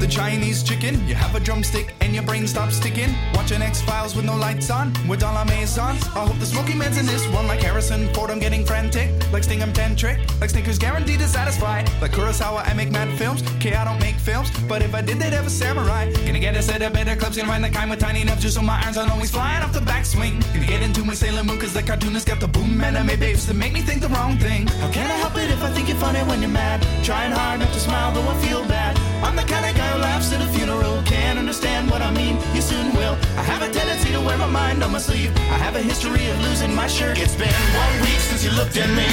The 0.01 0.07
Chinese 0.07 0.63
chicken. 0.63 1.07
You 1.07 1.15
have 1.15 1.35
a 1.35 1.41
drumstick 1.41 1.95
and 2.01 2.15
your 2.15 2.25
brain 2.25 2.47
stops 2.47 2.77
sticking. 2.77 3.15
Watching 3.35 3.61
X 3.61 3.83
Files 3.83 4.17
with 4.17 4.25
no 4.25 4.35
lights 4.35 4.71
on, 4.71 4.93
with 5.07 5.23
all 5.23 5.37
our 5.37 5.45
maisons. 5.45 6.03
I 6.17 6.27
hope 6.27 6.39
the 6.39 6.47
smoky 6.47 6.75
man's 6.75 6.97
in 6.99 7.05
this 7.05 7.27
one, 7.29 7.47
like 7.47 7.61
Harrison 7.61 8.13
Ford. 8.15 8.31
I'm 8.31 8.39
getting 8.39 8.65
frantic, 8.65 9.11
like 9.33 9.45
Stingham 9.45 9.73
Tantric, 9.73 10.19
like 10.41 10.51
Snickers 10.51 10.79
guaranteed 10.79 11.21
to 11.21 11.29
satisfy. 11.29 11.85
Like 12.01 12.13
Kurosawa, 12.13 12.67
I 12.67 12.73
make 12.73 12.91
mad 12.91 13.17
films. 13.19 13.43
Okay, 13.57 13.75
I 13.75 13.85
don't 13.85 14.01
make 14.01 14.17
films, 14.17 14.51
but 14.67 14.81
if 14.81 14.95
I 14.95 15.03
did, 15.03 15.19
they'd 15.19 15.35
have 15.35 15.47
a 15.47 15.51
samurai. 15.51 16.11
Gonna 16.25 16.41
get 16.41 16.57
a 16.57 16.63
set 16.63 16.81
of 16.81 16.95
better 16.95 17.15
clubs, 17.15 17.37
gonna 17.37 17.49
find 17.49 17.63
the 17.63 17.69
kind 17.69 17.91
with 17.91 18.01
tiny 18.01 18.23
enough 18.23 18.41
just 18.41 18.55
so 18.55 18.63
my 18.63 18.81
irons 18.83 18.97
aren't 18.97 19.13
always 19.13 19.31
flying 19.31 19.63
off 19.63 19.75
the 19.75 19.81
backswing. 19.81 20.41
Gonna 20.55 20.67
get 20.67 20.83
into 20.83 21.05
my 21.05 21.15
Sailor 21.15 21.45
Moon, 21.45 21.59
cause 21.59 21.75
the 21.75 21.83
cartoonist 21.83 22.27
got 22.27 22.41
the 22.41 22.49
boom 22.49 22.81
anime 22.81 23.19
babes 23.21 23.47
that 23.47 23.55
make 23.55 23.75
me 23.75 23.83
think 23.83 24.01
the 24.01 24.09
wrong 24.09 24.39
thing. 24.39 24.67
How 24.67 24.91
can 24.91 25.11
I 25.11 25.15
help 25.15 25.37
it 25.37 25.51
if 25.51 25.63
I 25.63 25.71
think 25.71 25.89
you're 25.89 25.99
funny 25.99 26.21
when 26.21 26.41
you're 26.41 26.51
mad? 26.51 26.81
Trying 27.05 27.33
hard 27.33 27.61
not 27.61 27.73
to 27.73 27.81
smile, 27.81 28.13
though 28.13 28.27
I 28.27 28.35
feel 28.47 28.67
bad. 28.67 29.10
I'm 29.23 29.37
the 29.37 29.45
kind 29.45 29.65
of 29.69 29.77
guy 29.77 29.89
who 29.93 30.01
laughs 30.01 30.33
at 30.33 30.41
a 30.41 30.49
funeral. 30.57 31.03
Can't 31.05 31.39
understand 31.39 31.91
what 31.91 32.01
I 32.01 32.11
mean, 32.11 32.41
you 32.55 32.63
soon 32.63 32.93
will. 32.97 33.17
I 33.37 33.43
have 33.45 33.63
a 33.63 33.71
tendency 33.71 34.13
to 34.13 34.21
wear 34.21 34.39
my 34.39 34.49
mind 34.49 34.83
on 34.83 34.93
my 34.93 34.99
sleeve. 34.99 35.31
I 35.53 35.59
have 35.61 35.77
a 35.77 35.83
history 35.83 36.25
of 36.31 36.37
losing 36.41 36.75
my 36.75 36.87
shirt. 36.87 37.19
It's 37.21 37.37
been 37.37 37.53
one 37.77 37.95
week 38.01 38.21
since 38.29 38.43
you 38.45 38.51
looked 38.57 38.77
at 38.77 38.89
me. 38.97 39.09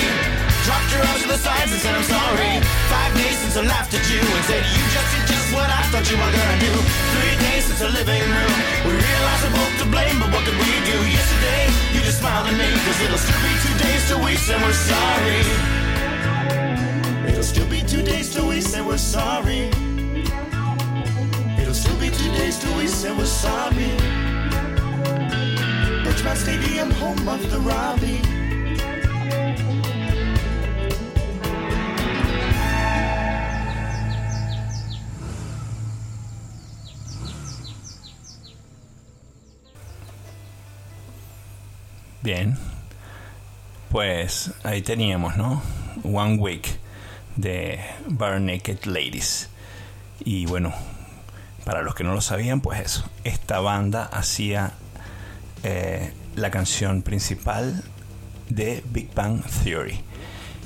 Dropped 0.63 0.89
your 0.95 1.03
arms 1.03 1.21
to 1.23 1.27
the 1.27 1.39
sides 1.39 1.71
and 1.71 1.79
said 1.83 1.95
I'm 1.95 2.07
sorry. 2.07 2.63
Five 2.87 3.11
days 3.19 3.35
since 3.39 3.55
I 3.59 3.63
laughed 3.67 3.93
at 3.93 4.03
you 4.07 4.19
and 4.19 4.43
said 4.47 4.63
you 4.75 4.83
just 4.95 5.09
did 5.11 5.25
just 5.27 5.47
what 5.55 5.67
I 5.67 5.83
thought 5.91 6.07
you 6.07 6.15
were 6.19 6.33
gonna 6.33 6.59
do. 6.59 6.73
Three 7.15 7.35
days 7.43 7.63
since 7.67 7.79
the 7.83 7.91
living 7.91 8.23
room. 8.23 8.53
We 8.87 8.95
realized 8.95 9.41
we're 9.43 9.55
both 9.59 9.75
to 9.83 9.87
blame, 9.91 10.17
but 10.23 10.31
what 10.31 10.43
could 10.47 10.59
we 10.59 10.71
do? 10.87 10.97
Yesterday, 11.07 11.63
you 11.91 11.99
just 12.03 12.19
smiled 12.23 12.47
at 12.47 12.55
me, 12.55 12.67
cause 12.83 12.99
it'll 13.03 13.19
still 13.19 13.41
be 13.43 13.53
two 13.59 13.75
days 13.79 14.01
till 14.07 14.21
we 14.23 14.35
say 14.39 14.55
we're 14.55 14.75
sorry. 14.75 15.39
It'll 17.27 17.43
still 17.43 17.67
be 17.67 17.83
two 17.83 18.03
days 18.03 18.33
till 18.33 18.47
we 18.47 18.59
say 18.59 18.81
we're 18.81 18.99
sorry. 18.99 19.71
Days 22.47 22.59
till 22.59 22.75
we 22.77 23.17
we're 23.17 23.25
sorry. 23.25 23.89
Birchmount 26.03 26.37
Stadium, 26.37 26.91
home 26.91 27.27
of 27.27 27.41
the 27.51 27.59
Robbie. 27.59 28.21
Bien. 42.23 42.57
Pues 43.89 44.51
ahí 44.63 44.81
teníamos, 44.81 45.37
¿no? 45.37 45.61
One 46.03 46.37
Week 46.39 46.79
de 47.35 47.79
Bare 48.07 48.39
Naked 48.39 48.85
Ladies. 48.85 49.49
Y 50.19 50.45
bueno, 50.45 50.73
para 51.67 51.81
los 51.81 51.95
que 51.95 52.05
no 52.05 52.13
lo 52.13 52.21
sabían, 52.21 52.61
pues 52.61 52.79
eso. 52.79 53.03
Esta 53.25 53.59
banda 53.59 54.05
hacía 54.05 54.71
eh, 55.63 56.13
la 56.37 56.49
canción 56.49 57.01
principal 57.01 57.83
de 58.47 58.81
Big 58.89 59.13
Bang 59.13 59.43
Theory. 59.65 59.99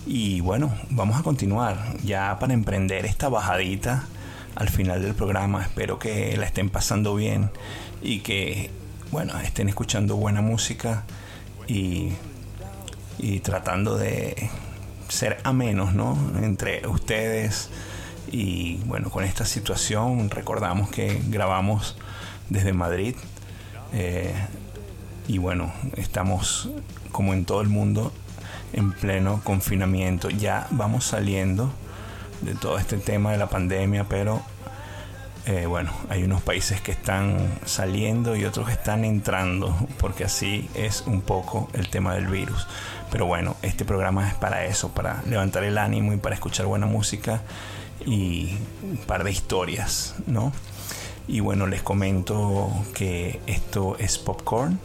Y 0.06 0.41
bueno, 0.41 0.72
vamos 0.91 1.20
a 1.20 1.24
continuar 1.24 1.97
ya 2.04 2.38
para 2.38 2.54
emprender 2.54 3.08
esta 3.08 3.30
bajadita 3.30 4.04
al 4.54 4.70
final 4.70 5.02
del 5.02 5.16
programa. 5.16 5.64
Espero 5.64 5.97
que 5.97 6.38
la 6.38 6.45
estén 6.45 6.70
pasando 6.70 7.16
bien 7.16 7.49
y 8.04 8.20
que, 8.20 8.70
bueno, 9.10 9.39
estén 9.39 9.70
escuchando 9.70 10.18
buena 10.18 10.43
música 10.43 11.06
y, 11.68 12.12
y 13.18 13.39
tratando 13.39 13.97
de 13.97 14.52
ser 15.08 15.39
amenos, 15.45 15.95
¿no? 15.95 16.16
Entre 16.43 16.86
ustedes 16.86 17.72
y 18.30 18.78
bueno, 18.86 19.09
con 19.09 19.24
esta 19.24 19.45
situación 19.45 20.30
recordamos 20.30 20.89
que 20.89 21.22
grabamos 21.28 21.95
desde 22.49 22.74
Madrid 22.74 23.15
eh, 23.93 24.34
y 25.28 25.38
bueno, 25.38 25.72
estamos 25.95 26.69
como 27.11 27.34
en 27.34 27.45
todo 27.45 27.61
el 27.61 27.69
mundo 27.69 28.11
en 28.74 28.91
pleno 28.91 29.41
confinamiento. 29.43 30.30
Ya 30.30 30.67
vamos 30.72 31.05
saliendo 31.05 31.72
de 32.41 32.55
todo 32.55 32.78
este 32.78 32.97
tema 32.97 33.32
de 33.32 33.38
la 33.38 33.47
pandemia, 33.47 34.05
pero 34.07 34.41
Eh, 35.47 35.65
bueno, 35.65 35.89
hay 36.07 36.24
unos 36.24 36.43
países 36.43 36.82
que 36.82 36.91
están 36.91 37.36
saliendo 37.65 38.36
y 38.36 38.45
otros 38.45 38.67
que 38.67 38.74
están 38.74 39.03
entrando, 39.03 39.76
porque 39.97 40.24
así 40.24 40.69
es 40.76 41.01
un 41.07 41.22
poco 41.22 41.67
el 41.74 41.89
tema 41.89 42.13
del 42.13 42.28
virus. 42.28 42.67
Pero 43.09 43.26
bueno, 43.26 43.55
este 43.63 43.84
programa 43.84 44.28
es 44.28 44.36
para 44.36 44.65
eso, 44.65 44.89
para 44.89 45.24
levantar 45.26 45.63
el 45.63 45.80
ánimo 45.80 46.13
y 46.13 46.17
para 46.17 46.36
escuchar 46.36 46.67
buena 46.67 46.86
música 46.86 47.41
y 48.06 48.58
un 48.84 48.97
par 48.97 49.24
de 49.24 49.32
historias, 49.32 50.16
¿no? 50.28 50.52
Y 51.28 51.39
bueno, 51.39 51.68
les 51.68 51.82
comento 51.82 52.72
que 52.93 53.39
esto 53.47 53.95
es 53.97 54.18
Popcorn, 54.18 54.80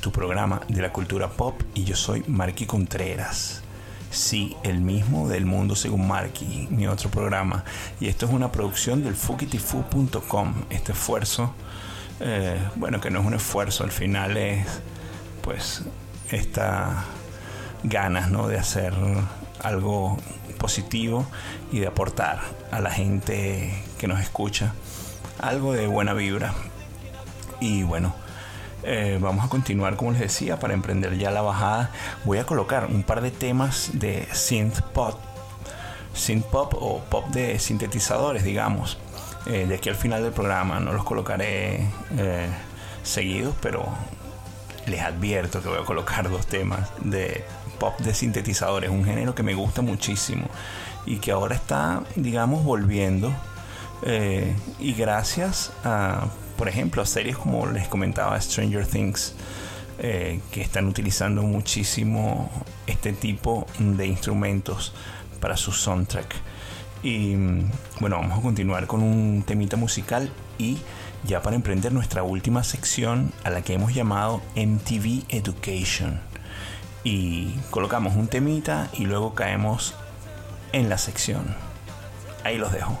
tu 0.00 0.12
programa 0.12 0.60
de 0.68 0.80
la 0.80 0.92
cultura 0.92 1.28
pop, 1.28 1.60
y 1.74 1.84
yo 1.84 1.96
soy 1.96 2.22
Marky 2.26 2.66
Contreras. 2.66 3.62
Sí, 4.10 4.56
el 4.62 4.80
mismo 4.80 5.28
del 5.28 5.44
mundo 5.44 5.76
según 5.76 6.08
Marky, 6.08 6.68
mi 6.70 6.86
otro 6.86 7.10
programa. 7.10 7.64
Y 8.00 8.08
esto 8.08 8.26
es 8.26 8.32
una 8.32 8.50
producción 8.50 9.02
del 9.02 9.14
fukitifu.com. 9.14 10.54
Este 10.70 10.92
esfuerzo, 10.92 11.52
eh, 12.20 12.58
bueno, 12.76 13.00
que 13.00 13.10
no 13.10 13.20
es 13.20 13.26
un 13.26 13.34
esfuerzo, 13.34 13.84
al 13.84 13.90
final 13.90 14.36
es, 14.36 14.66
pues, 15.42 15.82
esta 16.30 17.04
ganas, 17.82 18.30
¿no? 18.30 18.48
De 18.48 18.58
hacer 18.58 18.94
algo 19.62 20.16
positivo 20.58 21.26
y 21.72 21.80
de 21.80 21.86
aportar 21.86 22.40
a 22.70 22.80
la 22.80 22.90
gente 22.90 23.72
que 23.98 24.08
nos 24.08 24.20
escucha 24.20 24.74
algo 25.40 25.72
de 25.72 25.86
buena 25.86 26.14
vibra. 26.14 26.54
Y 27.60 27.82
bueno, 27.82 28.14
eh, 28.82 29.18
vamos 29.20 29.44
a 29.44 29.48
continuar, 29.48 29.96
como 29.96 30.12
les 30.12 30.20
decía, 30.20 30.58
para 30.58 30.74
emprender 30.74 31.16
ya 31.18 31.30
la 31.30 31.42
bajada. 31.42 31.90
Voy 32.24 32.38
a 32.38 32.44
colocar 32.44 32.86
un 32.86 33.02
par 33.02 33.20
de 33.20 33.30
temas 33.30 33.90
de 33.94 34.26
synth 34.32 34.80
pop, 34.92 35.18
synth 36.14 36.46
pop 36.46 36.74
o 36.74 37.00
pop 37.00 37.26
de 37.28 37.58
sintetizadores, 37.58 38.44
digamos, 38.44 38.98
eh, 39.46 39.66
de 39.66 39.74
aquí 39.74 39.88
al 39.88 39.96
final 39.96 40.22
del 40.22 40.32
programa. 40.32 40.80
No 40.80 40.92
los 40.92 41.04
colocaré 41.04 41.86
eh, 42.16 42.48
seguidos, 43.02 43.54
pero 43.60 43.86
les 44.86 45.02
advierto 45.02 45.60
que 45.62 45.68
voy 45.68 45.78
a 45.78 45.84
colocar 45.84 46.30
dos 46.30 46.46
temas 46.46 46.90
de 47.00 47.44
pop 47.78 47.98
de 48.00 48.14
sintetizadores, 48.14 48.90
un 48.90 49.04
género 49.04 49.34
que 49.34 49.42
me 49.42 49.54
gusta 49.54 49.82
muchísimo 49.82 50.46
y 51.06 51.16
que 51.16 51.32
ahora 51.32 51.54
está, 51.54 52.02
digamos, 52.16 52.64
volviendo. 52.64 53.32
y 54.78 54.92
gracias 54.92 55.72
a 55.84 56.28
por 56.58 56.68
ejemplo, 56.68 57.06
series 57.06 57.38
como 57.38 57.66
les 57.66 57.86
comentaba 57.86 58.38
Stranger 58.38 58.84
Things, 58.84 59.32
eh, 60.00 60.40
que 60.50 60.60
están 60.60 60.88
utilizando 60.88 61.42
muchísimo 61.42 62.50
este 62.88 63.12
tipo 63.12 63.64
de 63.78 64.06
instrumentos 64.08 64.92
para 65.40 65.56
su 65.56 65.70
soundtrack. 65.70 66.34
Y 67.04 67.36
bueno, 68.00 68.16
vamos 68.16 68.40
a 68.40 68.42
continuar 68.42 68.88
con 68.88 69.04
un 69.04 69.44
temita 69.46 69.76
musical 69.76 70.32
y 70.58 70.78
ya 71.24 71.42
para 71.42 71.54
emprender 71.54 71.92
nuestra 71.92 72.24
última 72.24 72.64
sección 72.64 73.32
a 73.44 73.50
la 73.50 73.62
que 73.62 73.74
hemos 73.74 73.94
llamado 73.94 74.42
MTV 74.56 75.26
Education. 75.28 76.27
Y 77.04 77.54
colocamos 77.70 78.16
un 78.16 78.28
temita 78.28 78.88
y 78.92 79.04
luego 79.04 79.34
caemos 79.34 79.94
en 80.72 80.88
la 80.88 80.98
sección. 80.98 81.54
Ahí 82.44 82.58
los 82.58 82.72
dejo. 82.72 82.98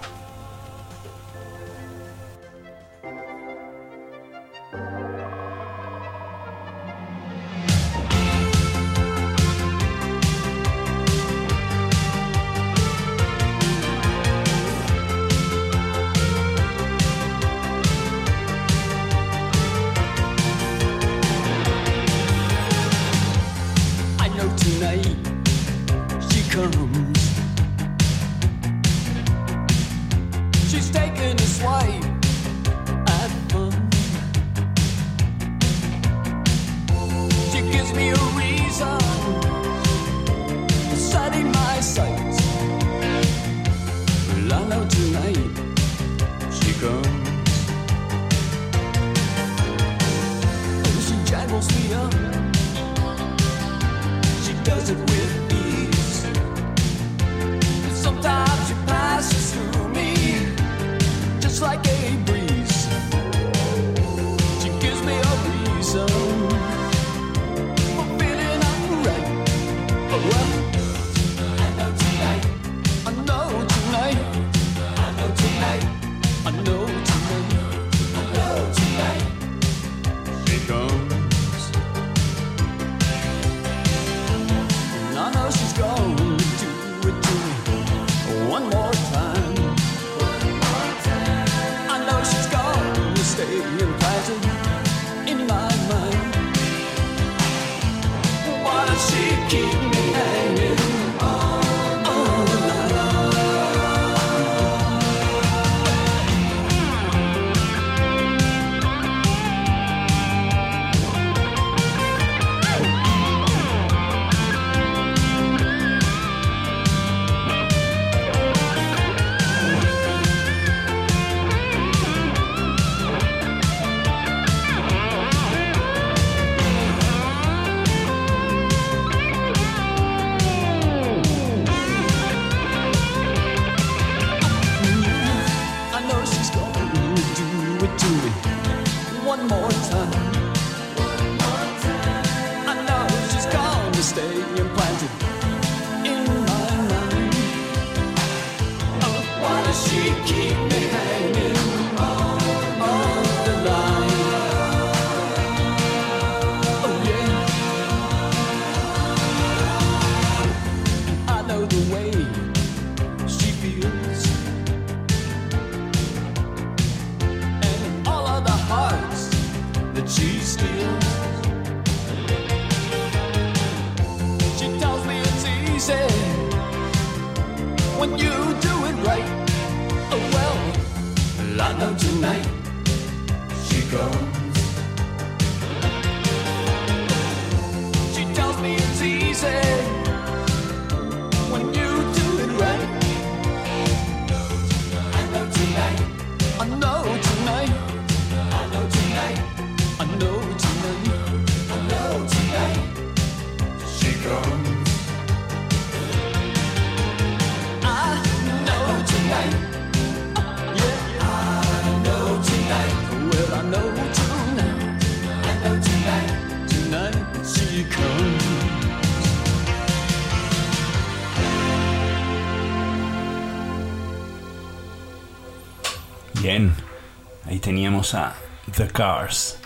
A 228.14 228.34
The 228.76 228.86
Cars 228.88 229.58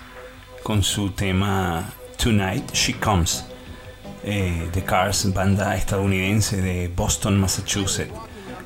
con 0.63 0.83
su 0.83 1.11
tema 1.11 1.93
Tonight 2.17 2.73
She 2.73 2.95
Comes. 2.95 3.45
Eh, 4.25 4.69
The 4.73 4.83
Cars, 4.83 5.33
banda 5.33 5.77
estadounidense 5.77 6.61
de 6.61 6.89
Boston, 6.89 7.39
Massachusetts, 7.39 8.13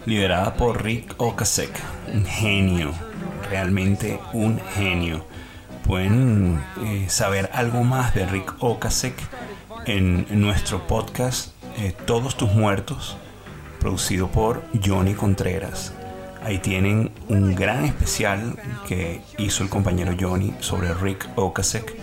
liderada 0.05 0.55
por 0.55 0.83
Rick 0.83 1.14
Ocasek, 1.18 1.70
un 2.12 2.24
genio, 2.24 2.93
realmente 3.51 4.20
un 4.33 4.61
genio. 4.74 5.27
Pueden 5.85 6.62
eh, 6.83 7.07
saber 7.09 7.51
algo 7.53 7.83
más 7.83 8.14
de 8.14 8.27
Rick 8.27 8.55
Ocasek 8.61 9.14
en, 9.87 10.27
nuestro 10.41 10.87
podcast 10.87 11.53
eh, 11.79 11.95
Todos 12.05 12.37
tus 12.37 12.53
muertos, 12.53 13.16
producido 13.81 14.29
por 14.29 14.62
Johnny 14.85 15.14
Contreras. 15.14 15.96
Ahí 16.47 16.59
tienen 16.59 17.11
un 17.27 17.57
gran 17.57 17.85
especial 17.85 18.57
que 18.87 19.21
hizo 19.37 19.65
el 19.65 19.69
compañero 19.69 20.15
Johnny 20.17 20.55
sobre 20.61 20.95
Rick 20.95 21.29
Ocasek. 21.35 21.97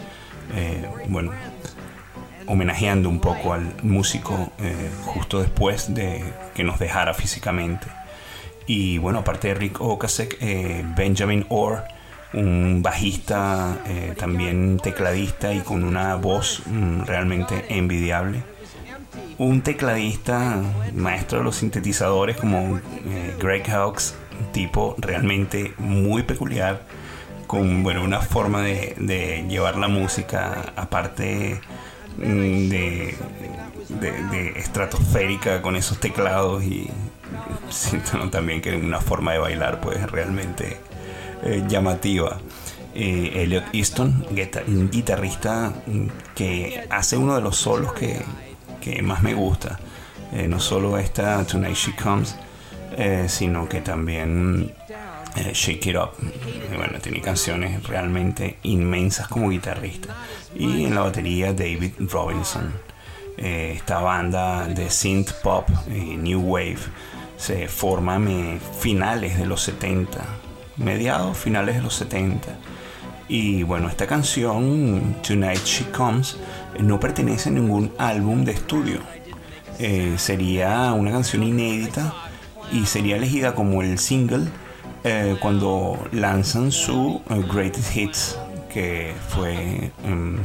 Eh, 0.54 0.86
bueno, 1.08 1.32
homenajeando 2.48 3.08
un 3.08 3.22
poco 3.22 3.54
al 3.54 3.74
músico 3.84 4.52
eh, 4.60 4.90
justo 5.06 5.40
después 5.40 5.94
de 5.94 6.26
que 6.54 6.66
nos 6.66 6.78
dejara 6.78 7.14
físicamente. 7.14 7.88
Y 8.68 8.98
bueno, 8.98 9.20
aparte 9.20 9.48
de 9.48 9.54
Rick 9.54 9.80
Ocasek, 9.80 10.38
eh, 10.42 10.84
Benjamin 10.94 11.46
Orr, 11.48 11.86
un 12.34 12.82
bajista, 12.84 13.78
también 14.18 14.78
tecladista 14.84 15.54
y 15.54 15.62
con 15.62 15.86
una 15.86 16.16
voz 16.16 16.64
mm, 16.66 17.04
realmente 17.06 17.64
envidiable. 17.70 18.44
Un 19.38 19.62
tecladista, 19.62 20.62
maestro 20.94 21.38
de 21.38 21.46
los 21.46 21.56
sintetizadores 21.56 22.36
como 22.36 22.82
Greg 23.40 23.66
Hawkes, 23.68 24.16
tipo 24.54 24.96
realmente 24.98 25.74
muy 25.78 26.24
peculiar, 26.24 26.84
con 27.48 27.84
bueno, 27.84 28.04
una 28.04 28.22
forma 28.22 28.62
de, 28.62 29.46
llevar 29.50 29.78
la 29.78 29.90
música 29.90 30.74
aparte 30.78 31.60
mm, 32.18 32.70
de, 32.70 33.16
estratosférica 34.56 35.62
con 35.62 35.76
esos 35.76 36.00
teclados 36.00 36.64
y 36.64 36.90
siento 37.70 38.18
también 38.30 38.62
que 38.62 38.76
una 38.76 39.02
forma 39.02 39.34
de 39.34 39.40
bailar 39.40 39.82
pues 39.82 40.10
realmente 40.10 40.78
eh, 41.44 41.64
llamativa. 41.68 42.40
Eh, 42.96 43.42
Elliot 43.42 43.74
Easton, 43.74 44.24
guitarrista 44.92 45.74
mm, 45.88 46.08
que 46.36 46.86
hace 46.92 47.18
uno 47.18 47.36
de 47.36 47.42
los 47.42 47.58
solos 47.58 47.92
que, 47.94 48.22
que 48.80 49.02
más 49.02 49.24
me 49.24 49.34
gusta. 49.34 49.80
Eh, 50.32 50.48
no 50.48 50.60
solo 50.60 50.98
esta 50.98 51.44
Tonight 51.46 51.76
She 51.76 51.96
Comes, 51.96 52.36
eh, 52.96 53.26
sino 53.28 53.68
que 53.68 53.82
también 53.82 54.72
eh, 55.36 55.52
Shake 55.54 55.88
It 55.88 55.96
Up. 55.96 56.12
bueno, 56.76 57.00
tiene 57.00 57.22
canciones 57.22 57.82
realmente 57.84 58.58
inmensas 58.64 59.28
como 59.28 59.50
guitarrista. 59.50 60.16
Y 60.56 60.86
en 60.86 60.96
la 60.96 61.02
batería 61.02 61.54
David 61.54 61.94
Robinson. 62.00 62.72
Eh, 63.38 63.74
esta 63.76 64.00
banda 64.00 64.68
de 64.68 64.92
synth 64.92 65.32
pop 65.42 65.68
new 65.88 66.40
wave 66.40 66.78
se 67.36 67.68
forma 67.68 68.16
a 68.18 68.60
finales 68.80 69.40
de 69.40 69.48
los 69.48 69.64
70, 69.64 70.20
mediados 70.78 71.36
finales 71.36 71.76
de 71.76 71.82
los 71.82 71.96
70. 71.96 72.48
Y 73.28 73.64
bueno, 73.64 73.90
esta 73.90 74.06
canción, 74.06 75.16
Tonight 75.28 75.66
She 75.66 75.86
Comes, 75.90 76.38
no 76.80 77.00
pertenece 77.00 77.50
a 77.50 77.54
ningún 77.54 77.92
álbum 77.98 78.46
de 78.46 78.52
estudio. 78.52 79.00
sería 80.18 80.94
una 80.94 81.12
canción 81.12 81.42
inédita 81.42 82.23
y 82.74 82.86
sería 82.86 83.16
elegida 83.16 83.54
como 83.56 83.82
el 83.82 84.00
single 84.00 84.48
eh, 85.04 85.36
cuando 85.42 86.00
lanzan 86.12 86.72
su 86.72 87.22
eh, 87.30 87.44
Greatest 87.54 87.96
Hits, 87.96 88.38
que 88.72 89.14
fue 89.30 89.92
em, 90.06 90.38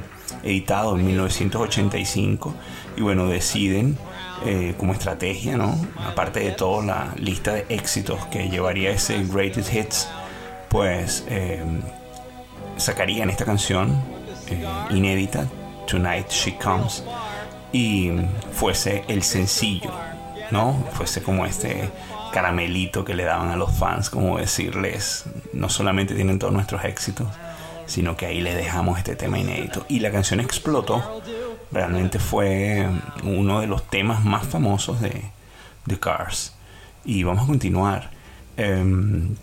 editado 0.43 0.97
en 0.97 1.07
1985. 1.07 2.55
Y 2.97 3.03
bueno, 3.03 3.29
deciden 3.29 3.97
eh, 4.45 4.75
como 4.77 4.93
estrategia, 4.93 5.57
¿no? 5.57 5.79
Aparte 6.05 6.41
de 6.41 6.51
toda 6.51 6.85
la 6.85 7.15
lista 7.17 7.55
de 7.55 7.67
éxitos 7.69 8.27
que 8.27 8.49
llevaría 8.49 8.91
ese 8.91 9.25
Greatest 9.25 9.73
Hits, 9.73 10.09
pues 10.69 11.25
em, 11.29 11.81
sacarían 12.77 13.31
esta 13.31 13.45
canción 13.45 14.19
inédita, 14.91 15.47
Tonight 15.87 16.31
She 16.31 16.57
Comes, 16.57 17.05
y 17.73 18.11
fuese 18.53 19.05
el 19.09 19.23
sencillo, 19.23 19.93
¿no? 20.51 20.85
Fuese 20.95 21.23
como 21.23 21.45
este 21.47 21.91
caramelito 22.33 23.05
que 23.05 23.15
le 23.15 23.25
daban 23.25 23.51
a 23.51 23.57
los 23.57 23.73
fans, 23.73 24.11
como 24.11 24.39
decirles, 24.39 25.25
no 25.53 25.69
solamente 25.69 26.15
tienen 26.15 26.39
todos 26.39 26.53
nuestros 26.53 26.85
éxitos, 26.85 27.29
sino 27.87 28.17
que 28.17 28.27
ahí 28.27 28.41
le 28.41 28.55
dejamos 28.55 28.99
este 28.99 29.17
tema 29.17 29.39
inédito. 29.39 29.85
Y 29.89 30.01
la 30.01 30.11
canción 30.11 30.41
explotó, 30.41 31.23
realmente 31.73 32.19
fue 32.19 32.87
uno 33.25 33.61
de 33.61 33.67
los 33.67 33.89
temas 33.89 34.25
más 34.25 34.47
famosos 34.47 35.01
de 35.01 35.31
The 35.87 35.99
Cars. 35.99 36.55
Y 37.05 37.23
vamos 37.23 37.45
a 37.45 37.47
continuar. 37.47 38.11
Em, 38.57 39.35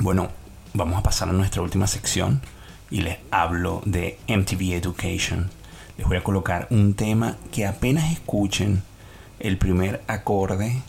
bueno, 0.00 0.28
vamos 0.72 0.98
a 0.98 1.02
pasar 1.02 1.28
a 1.28 1.32
nuestra 1.32 1.62
última 1.62 1.86
sección 1.86 2.40
y 2.90 3.02
les 3.02 3.18
hablo 3.30 3.82
de 3.84 4.18
MTV 4.28 4.74
Education. 4.74 5.50
Les 5.98 6.06
voy 6.06 6.16
a 6.16 6.24
colocar 6.24 6.66
un 6.70 6.94
tema 6.94 7.36
que 7.52 7.66
apenas 7.66 8.12
escuchen 8.12 8.82
el 9.38 9.58
primer 9.58 10.02
acorde 10.06 10.82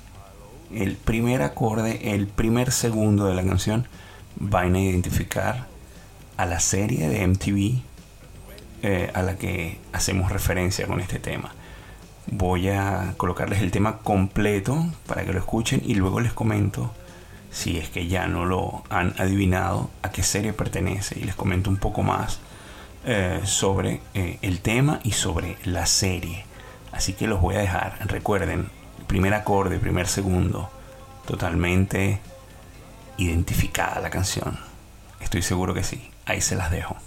el 0.74 0.96
primer 0.96 1.42
acorde, 1.42 2.14
el 2.14 2.28
primer 2.28 2.72
segundo 2.72 3.26
de 3.26 3.36
la 3.36 3.44
canción, 3.44 3.88
van 4.36 4.76
a 4.76 4.80
identificar 4.80 5.68
a 6.38 6.46
la 6.46 6.60
serie 6.60 7.10
de 7.10 7.26
MTV 7.26 7.82
eh, 8.84 9.12
a 9.14 9.24
la 9.24 9.38
que 9.38 9.80
hacemos 9.92 10.32
referencia 10.32 10.86
con 10.88 11.00
este 11.00 11.20
tema. 11.20 11.52
Voy 12.28 12.70
a 12.70 13.14
colocarles 13.18 13.62
el 13.62 13.72
tema 13.72 14.00
completo 14.00 14.86
para 15.08 15.26
que 15.26 15.34
lo 15.34 15.40
escuchen 15.40 15.82
y 15.86 15.96
luego 15.96 16.20
les 16.20 16.34
comento 16.34 16.92
si 17.50 17.78
es 17.78 17.90
que 17.90 18.08
ya 18.08 18.28
no 18.28 18.46
lo 18.46 18.84
han 18.90 19.16
adivinado 19.18 19.90
a 20.02 20.12
qué 20.12 20.22
serie 20.22 20.54
pertenece 20.54 21.18
y 21.18 21.24
les 21.24 21.36
comento 21.36 21.70
un 21.70 21.78
poco 21.78 22.04
más 22.04 22.40
eh, 23.06 23.40
sobre 23.46 24.02
eh, 24.14 24.38
el 24.42 24.60
tema 24.60 25.00
y 25.04 25.14
sobre 25.14 25.58
la 25.64 25.86
serie. 25.86 26.46
Así 26.92 27.14
que 27.14 27.28
los 27.28 27.42
voy 27.42 27.56
a 27.56 27.60
dejar. 27.60 27.98
Recuerden, 28.08 28.70
primer 29.08 29.34
acorde, 29.34 29.80
primer 29.80 30.08
segundo, 30.08 30.70
totalmente 31.26 32.20
identificada 33.18 34.00
la 34.00 34.10
canción. 34.10 34.60
Estoy 35.20 35.42
seguro 35.42 35.74
que 35.74 35.84
sí. 35.84 36.12
Ahí 36.26 36.42
se 36.42 36.56
las 36.56 36.70
dejo. 36.72 36.98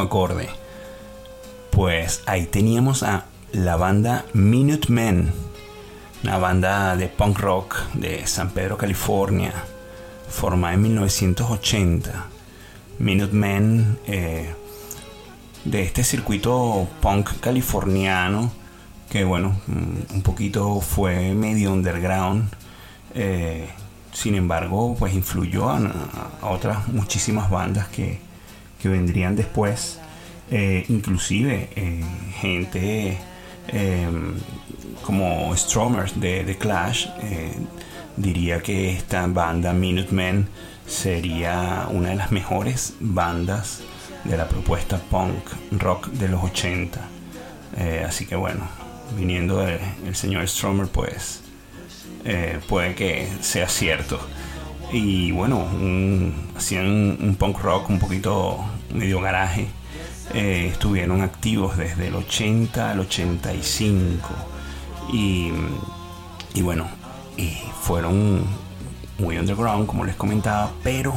Acorde. 0.00 0.48
Pues 1.70 2.22
ahí 2.26 2.46
teníamos 2.46 3.02
a 3.02 3.26
la 3.52 3.76
banda 3.76 4.24
Minutemen, 4.32 5.32
una 6.22 6.38
banda 6.38 6.96
de 6.96 7.08
punk 7.08 7.38
rock 7.38 7.76
de 7.94 8.26
San 8.26 8.50
Pedro, 8.50 8.76
California, 8.76 9.52
formada 10.28 10.74
en 10.74 10.82
1980. 10.82 12.26
Minutemen 12.98 13.98
eh, 14.06 14.52
de 15.64 15.82
este 15.82 16.02
circuito 16.02 16.88
punk 17.00 17.38
californiano 17.40 18.50
que 19.08 19.24
bueno, 19.24 19.60
mm, 19.66 20.14
un 20.14 20.22
poquito 20.22 20.80
fue 20.80 21.34
medio 21.34 21.72
underground. 21.72 22.50
Eh, 23.14 23.68
sin 24.12 24.34
embargo, 24.34 24.96
pues 24.98 25.14
influyó 25.14 25.70
a, 25.70 25.80
otras 26.42 26.88
muchísimas 26.88 27.50
bandas 27.50 27.88
que, 27.88 28.20
vendrían 28.86 29.34
después. 29.34 29.98
Eh, 30.50 30.84
inclusive 30.88 31.68
eh, 31.76 32.04
gente 32.40 33.18
como 35.04 35.54
Stromers 35.54 36.18
de 36.18 36.56
Clash 36.58 37.06
diría 38.16 38.60
que 38.60 38.92
esta 38.92 39.26
banda 39.26 39.74
Minutemen 39.74 40.48
sería 40.86 41.86
una 41.90 42.08
de 42.10 42.14
las 42.14 42.32
mejores 42.32 42.94
bandas 42.98 43.82
de 44.24 44.38
la 44.38 44.48
propuesta 44.48 44.98
punk 45.10 45.50
rock 45.72 46.06
de 46.06 46.28
los 46.28 46.42
80. 46.44 46.98
así 48.06 48.24
que 48.24 48.36
bueno, 48.36 48.66
viniendo 49.16 49.58
del 49.58 50.14
señor 50.14 50.48
Stromer, 50.48 50.88
pues 50.88 51.42
eh, 52.24 52.60
puede 52.68 52.94
que 52.94 53.28
sea 53.40 53.68
cierto. 53.68 54.20
Y 54.92 55.32
bueno, 55.32 55.66
hacían 56.56 56.86
un, 56.86 57.36
punk 57.38 57.58
rock 57.58 57.90
un 57.90 57.98
poquito 57.98 58.58
medio 58.92 59.20
garaje. 59.20 59.68
Eh, 60.34 60.68
estuvieron 60.72 61.20
activos 61.20 61.76
desde 61.76 62.08
el 62.08 62.14
80 62.14 62.92
al 62.92 63.00
85. 63.00 64.28
Y, 65.12 65.50
y 66.54 66.62
bueno, 66.62 66.86
fueron 67.82 68.44
muy 69.18 69.36
underground, 69.36 69.86
como 69.86 70.04
les 70.04 70.16
comentaba, 70.16 70.70
pero 70.82 71.12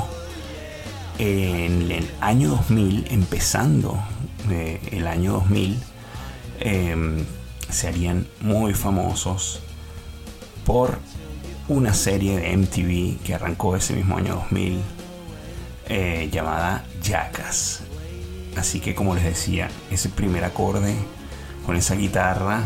en 1.18 1.92
el 1.92 2.10
año 2.20 2.50
2000, 2.50 3.08
empezando 3.10 4.02
eh, 4.50 4.80
el 4.92 5.08
año 5.08 5.34
2000, 5.34 5.80
se 7.70 7.88
harían 7.88 8.28
muy 8.42 8.74
famosos 8.74 9.62
por 10.66 11.00
una 11.68 11.94
serie 11.94 12.38
de 12.38 12.56
MTV 12.58 13.24
que 13.24 13.34
arrancó 13.34 13.76
ese 13.76 13.94
mismo 13.94 14.18
año 14.18 14.36
2000 14.36 14.82
eh, 15.90 16.30
llamada 16.32 16.86
Jackass. 17.02 17.82
Así 18.58 18.80
que 18.80 18.96
como 18.96 19.16
les 19.16 19.24
decía, 19.24 19.70
ese 19.90 20.10
primer 20.10 20.44
acorde 20.44 20.96
con 21.66 21.76
esa 21.76 21.96
guitarra 21.96 22.64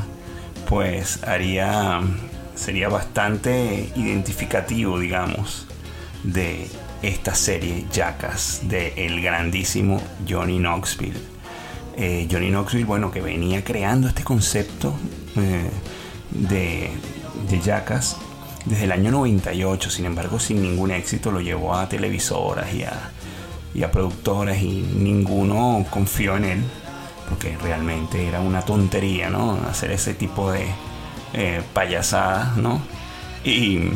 pues 0.68 1.24
haría 1.24 2.02
sería 2.56 2.90
bastante 2.90 3.92
identificativo, 3.96 4.98
digamos, 4.98 5.68
de 6.24 6.68
esta 7.02 7.36
serie 7.36 7.86
Jackass 7.92 8.62
de 8.64 8.94
el 8.96 9.22
grandísimo 9.22 10.02
Johnny 10.28 10.58
Knoxville 10.58 11.36
eh, 11.98 12.28
Johnny 12.30 12.50
Knoxville, 12.50 12.86
bueno, 12.86 13.12
que 13.12 13.22
venía 13.22 13.64
creando 13.64 14.08
este 14.08 14.24
concepto 14.24 14.94
eh, 15.38 15.70
de, 16.32 16.90
de 17.50 17.62
Jackass 17.62 18.18
desde 18.66 18.86
el 18.86 18.92
año 18.92 19.12
98, 19.12 19.90
sin 19.90 20.06
embargo, 20.06 20.40
sin 20.40 20.62
ningún 20.62 20.92
éxito 20.92 21.32
lo 21.32 21.40
llevó 21.40 21.76
a 21.76 21.88
televisoras 21.88 22.74
y 22.74 22.84
a, 22.84 23.12
y 23.74 23.82
productoras 23.84 24.58
y 24.62 24.82
ninguno 24.82 25.86
confió 25.90 26.36
en 26.38 26.46
él, 26.46 26.64
porque 27.30 27.58
realmente 27.62 28.28
era 28.28 28.40
una 28.40 28.62
tontería, 28.62 29.30
¿no? 29.30 29.60
Hacer 29.70 29.92
ese 29.92 30.14
tipo 30.14 30.52
de 30.52 30.66
eh, 31.34 31.62
payasadas, 31.74 32.58
¿no? 32.58 32.82
Y, 33.44 33.92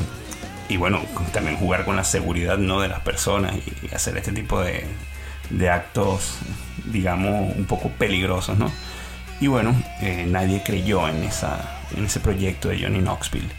bueno, 0.78 1.02
también 1.34 1.58
jugar 1.58 1.86
con 1.86 1.96
la 1.96 2.04
seguridad, 2.04 2.58
¿no? 2.60 2.82
De 2.82 2.90
las 2.90 3.00
personas 3.00 3.56
y 3.56 3.96
hacer 3.96 4.18
este 4.18 4.34
tipo 4.34 4.62
de, 4.62 4.86
actos, 5.70 6.38
digamos, 6.86 7.56
un 7.56 7.66
poco 7.66 7.90
peligrosos, 7.90 8.58
¿no? 8.60 8.72
Y 9.42 9.48
bueno, 9.48 9.74
eh, 10.02 10.28
nadie 10.30 10.62
creyó 10.64 11.08
en 11.08 11.24
ese 11.24 12.20
proyecto 12.20 12.70
de 12.70 12.82
Johnny 12.82 13.00
Knoxville. 13.00 13.50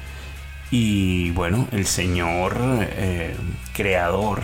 Y 0.71 1.31
bueno, 1.31 1.69
el 1.73 1.87
señor 1.87 2.57
eh, 2.61 3.35
creador 3.73 4.43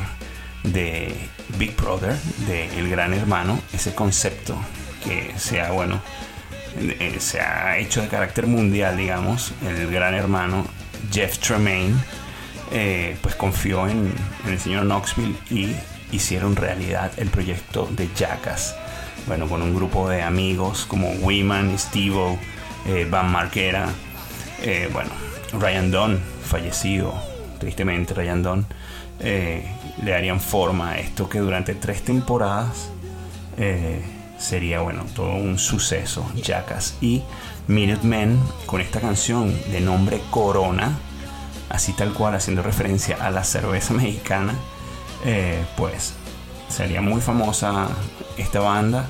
de 0.64 1.14
Big 1.58 1.76
Brother, 1.76 2.16
de 2.46 2.78
El 2.78 2.88
Gran 2.90 3.14
Hermano, 3.14 3.60
ese 3.72 3.94
concepto 3.94 4.56
que 5.04 5.32
sea, 5.38 5.70
bueno, 5.70 6.00
eh, 6.78 7.16
se 7.20 7.40
ha 7.40 7.78
hecho 7.78 8.02
de 8.02 8.08
carácter 8.08 8.46
mundial, 8.46 8.96
digamos, 8.96 9.52
el 9.64 9.90
Gran 9.90 10.14
Hermano, 10.14 10.66
Jeff 11.12 11.38
Tremaine, 11.38 11.94
pues 13.22 13.36
confió 13.36 13.86
en, 13.88 14.12
en 14.44 14.52
el 14.52 14.58
señor 14.58 14.84
Knoxville 14.84 15.36
y 15.50 15.76
hicieron 16.12 16.56
realidad 16.56 17.12
el 17.16 17.28
proyecto 17.28 17.88
de 17.92 18.08
Jackass. 18.14 18.74
Bueno, 19.26 19.48
con 19.48 19.62
un 19.62 19.74
grupo 19.74 20.08
de 20.08 20.22
amigos 20.22 20.86
como 20.86 21.10
Wiman, 21.10 21.76
Steve, 21.78 22.38
eh, 22.86 23.06
Van 23.10 23.30
Marquera, 23.30 23.88
eh, 24.62 24.88
bueno, 24.92 25.10
Ryan 25.60 25.90
Dunn, 25.90 26.20
fallecido, 26.44 27.14
tristemente 27.58 28.14
Ryan 28.14 28.42
Dunn, 28.42 28.66
eh, 29.20 29.64
le 30.02 30.10
darían 30.10 30.40
forma 30.40 30.90
a 30.90 30.98
esto 30.98 31.28
que 31.28 31.38
durante 31.38 31.74
tres 31.74 32.02
temporadas 32.02 32.90
sería, 34.38 34.80
bueno, 34.80 35.06
todo 35.14 35.34
un 35.34 35.58
suceso, 35.58 36.30
Jackass. 36.36 36.96
Y 37.00 37.22
Minutemen, 37.68 38.38
con 38.66 38.80
esta 38.80 39.00
canción 39.00 39.52
de 39.72 39.80
nombre 39.80 40.20
Corona, 40.30 40.96
así 41.68 41.92
tal 41.94 42.12
cual, 42.12 42.36
haciendo 42.36 42.62
referencia 42.62 43.16
a 43.20 43.30
la 43.30 43.42
cerveza 43.42 43.92
mexicana, 43.94 44.54
eh, 45.24 45.64
pues 45.76 46.14
sería 46.68 47.00
muy 47.00 47.20
famosa 47.20 47.88
esta 48.36 48.60
banda. 48.60 49.08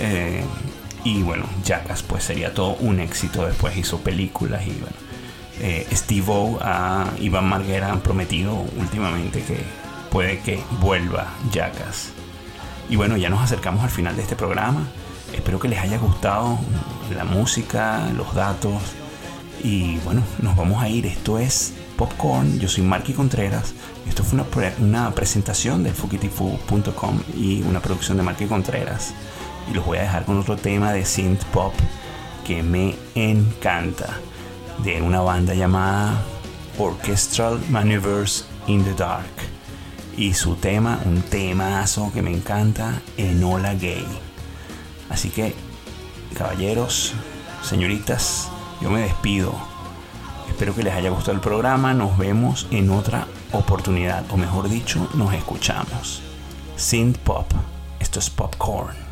Eh, 0.00 0.42
y 1.04 1.22
bueno, 1.22 1.44
Jackass 1.64 2.02
pues 2.02 2.24
sería 2.24 2.52
todo 2.52 2.74
un 2.80 2.98
éxito. 2.98 3.46
Después 3.46 3.76
hizo 3.76 4.00
películas 4.00 4.66
y 4.66 4.72
bueno. 4.72 5.05
Eh, 5.60 5.86
Steve 5.92 6.26
O 6.28 6.58
a 6.60 7.06
Iván 7.18 7.48
Marguera 7.48 7.90
han 7.90 8.00
prometido 8.00 8.54
últimamente 8.78 9.42
que 9.42 9.64
puede 10.10 10.40
que 10.40 10.62
vuelva 10.80 11.32
Jackass. 11.50 12.10
Y 12.88 12.96
bueno, 12.96 13.16
ya 13.16 13.30
nos 13.30 13.40
acercamos 13.40 13.82
al 13.82 13.90
final 13.90 14.16
de 14.16 14.22
este 14.22 14.36
programa. 14.36 14.86
Espero 15.32 15.58
que 15.58 15.68
les 15.68 15.78
haya 15.80 15.98
gustado 15.98 16.58
la 17.14 17.24
música, 17.24 18.08
los 18.16 18.34
datos. 18.34 18.82
Y 19.62 19.96
bueno, 19.98 20.22
nos 20.40 20.56
vamos 20.56 20.82
a 20.82 20.88
ir. 20.88 21.06
Esto 21.06 21.38
es 21.38 21.74
Popcorn. 21.96 22.58
Yo 22.60 22.68
soy 22.68 22.84
Marky 22.84 23.12
Contreras. 23.12 23.74
Esto 24.08 24.22
fue 24.22 24.40
una, 24.78 25.10
presentación 25.14 25.82
del 25.82 25.94
fukitifu.com 25.94 27.20
y 27.36 27.62
una 27.62 27.80
producción 27.80 28.16
de 28.16 28.22
Marky 28.22 28.46
Contreras. 28.46 29.14
Y 29.70 29.74
los 29.74 29.84
voy 29.84 29.98
a 29.98 30.02
dejar 30.02 30.24
con 30.24 30.38
otro 30.38 30.56
tema 30.56 30.92
de 30.92 31.04
synth 31.04 31.44
pop 31.46 31.74
que 32.46 32.62
me 32.62 32.94
encanta. 33.14 34.20
De 34.84 35.02
una 35.02 35.20
banda 35.20 35.54
llamada 35.54 36.22
Orchestral 36.78 37.60
Maneuvers 37.70 38.46
in 38.66 38.84
the 38.84 38.94
Dark. 38.94 39.26
Y 40.16 40.34
su 40.34 40.56
tema, 40.56 41.00
un 41.04 41.22
temazo 41.22 42.10
que 42.12 42.22
me 42.22 42.30
encanta, 42.30 43.00
Enola 43.16 43.74
Gay. 43.74 44.06
Así 45.10 45.30
que, 45.30 45.54
caballeros, 46.36 47.14
señoritas, 47.62 48.48
yo 48.80 48.90
me 48.90 49.00
despido 49.00 49.76
Espero 50.56 50.74
que 50.74 50.82
les 50.82 50.94
haya 50.94 51.10
gustado 51.10 51.32
el 51.32 51.40
programa. 51.40 51.92
Nos 51.92 52.16
vemos 52.16 52.66
en 52.70 52.90
otra 52.90 53.26
oportunidad, 53.52 54.24
o 54.30 54.38
mejor 54.38 54.70
dicho, 54.70 55.06
nos 55.12 55.34
escuchamos. 55.34 56.22
Synth 56.76 57.18
Pop. 57.18 57.46
Esto 58.00 58.20
es 58.20 58.30
Popcorn. 58.30 59.05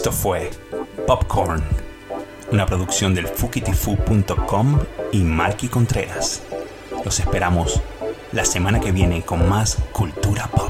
Esto 0.00 0.12
fue 0.12 0.50
Popcorn, 1.06 1.62
una 2.50 2.64
producción 2.64 3.14
del 3.14 3.28
fukitifu.com 3.28 4.78
y 5.12 5.18
Marky 5.18 5.68
Contreras. 5.68 6.40
Los 7.04 7.20
esperamos 7.20 7.82
la 8.32 8.46
semana 8.46 8.80
que 8.80 8.92
viene 8.92 9.20
con 9.20 9.46
más 9.46 9.76
cultura 9.92 10.46
pop. 10.46 10.69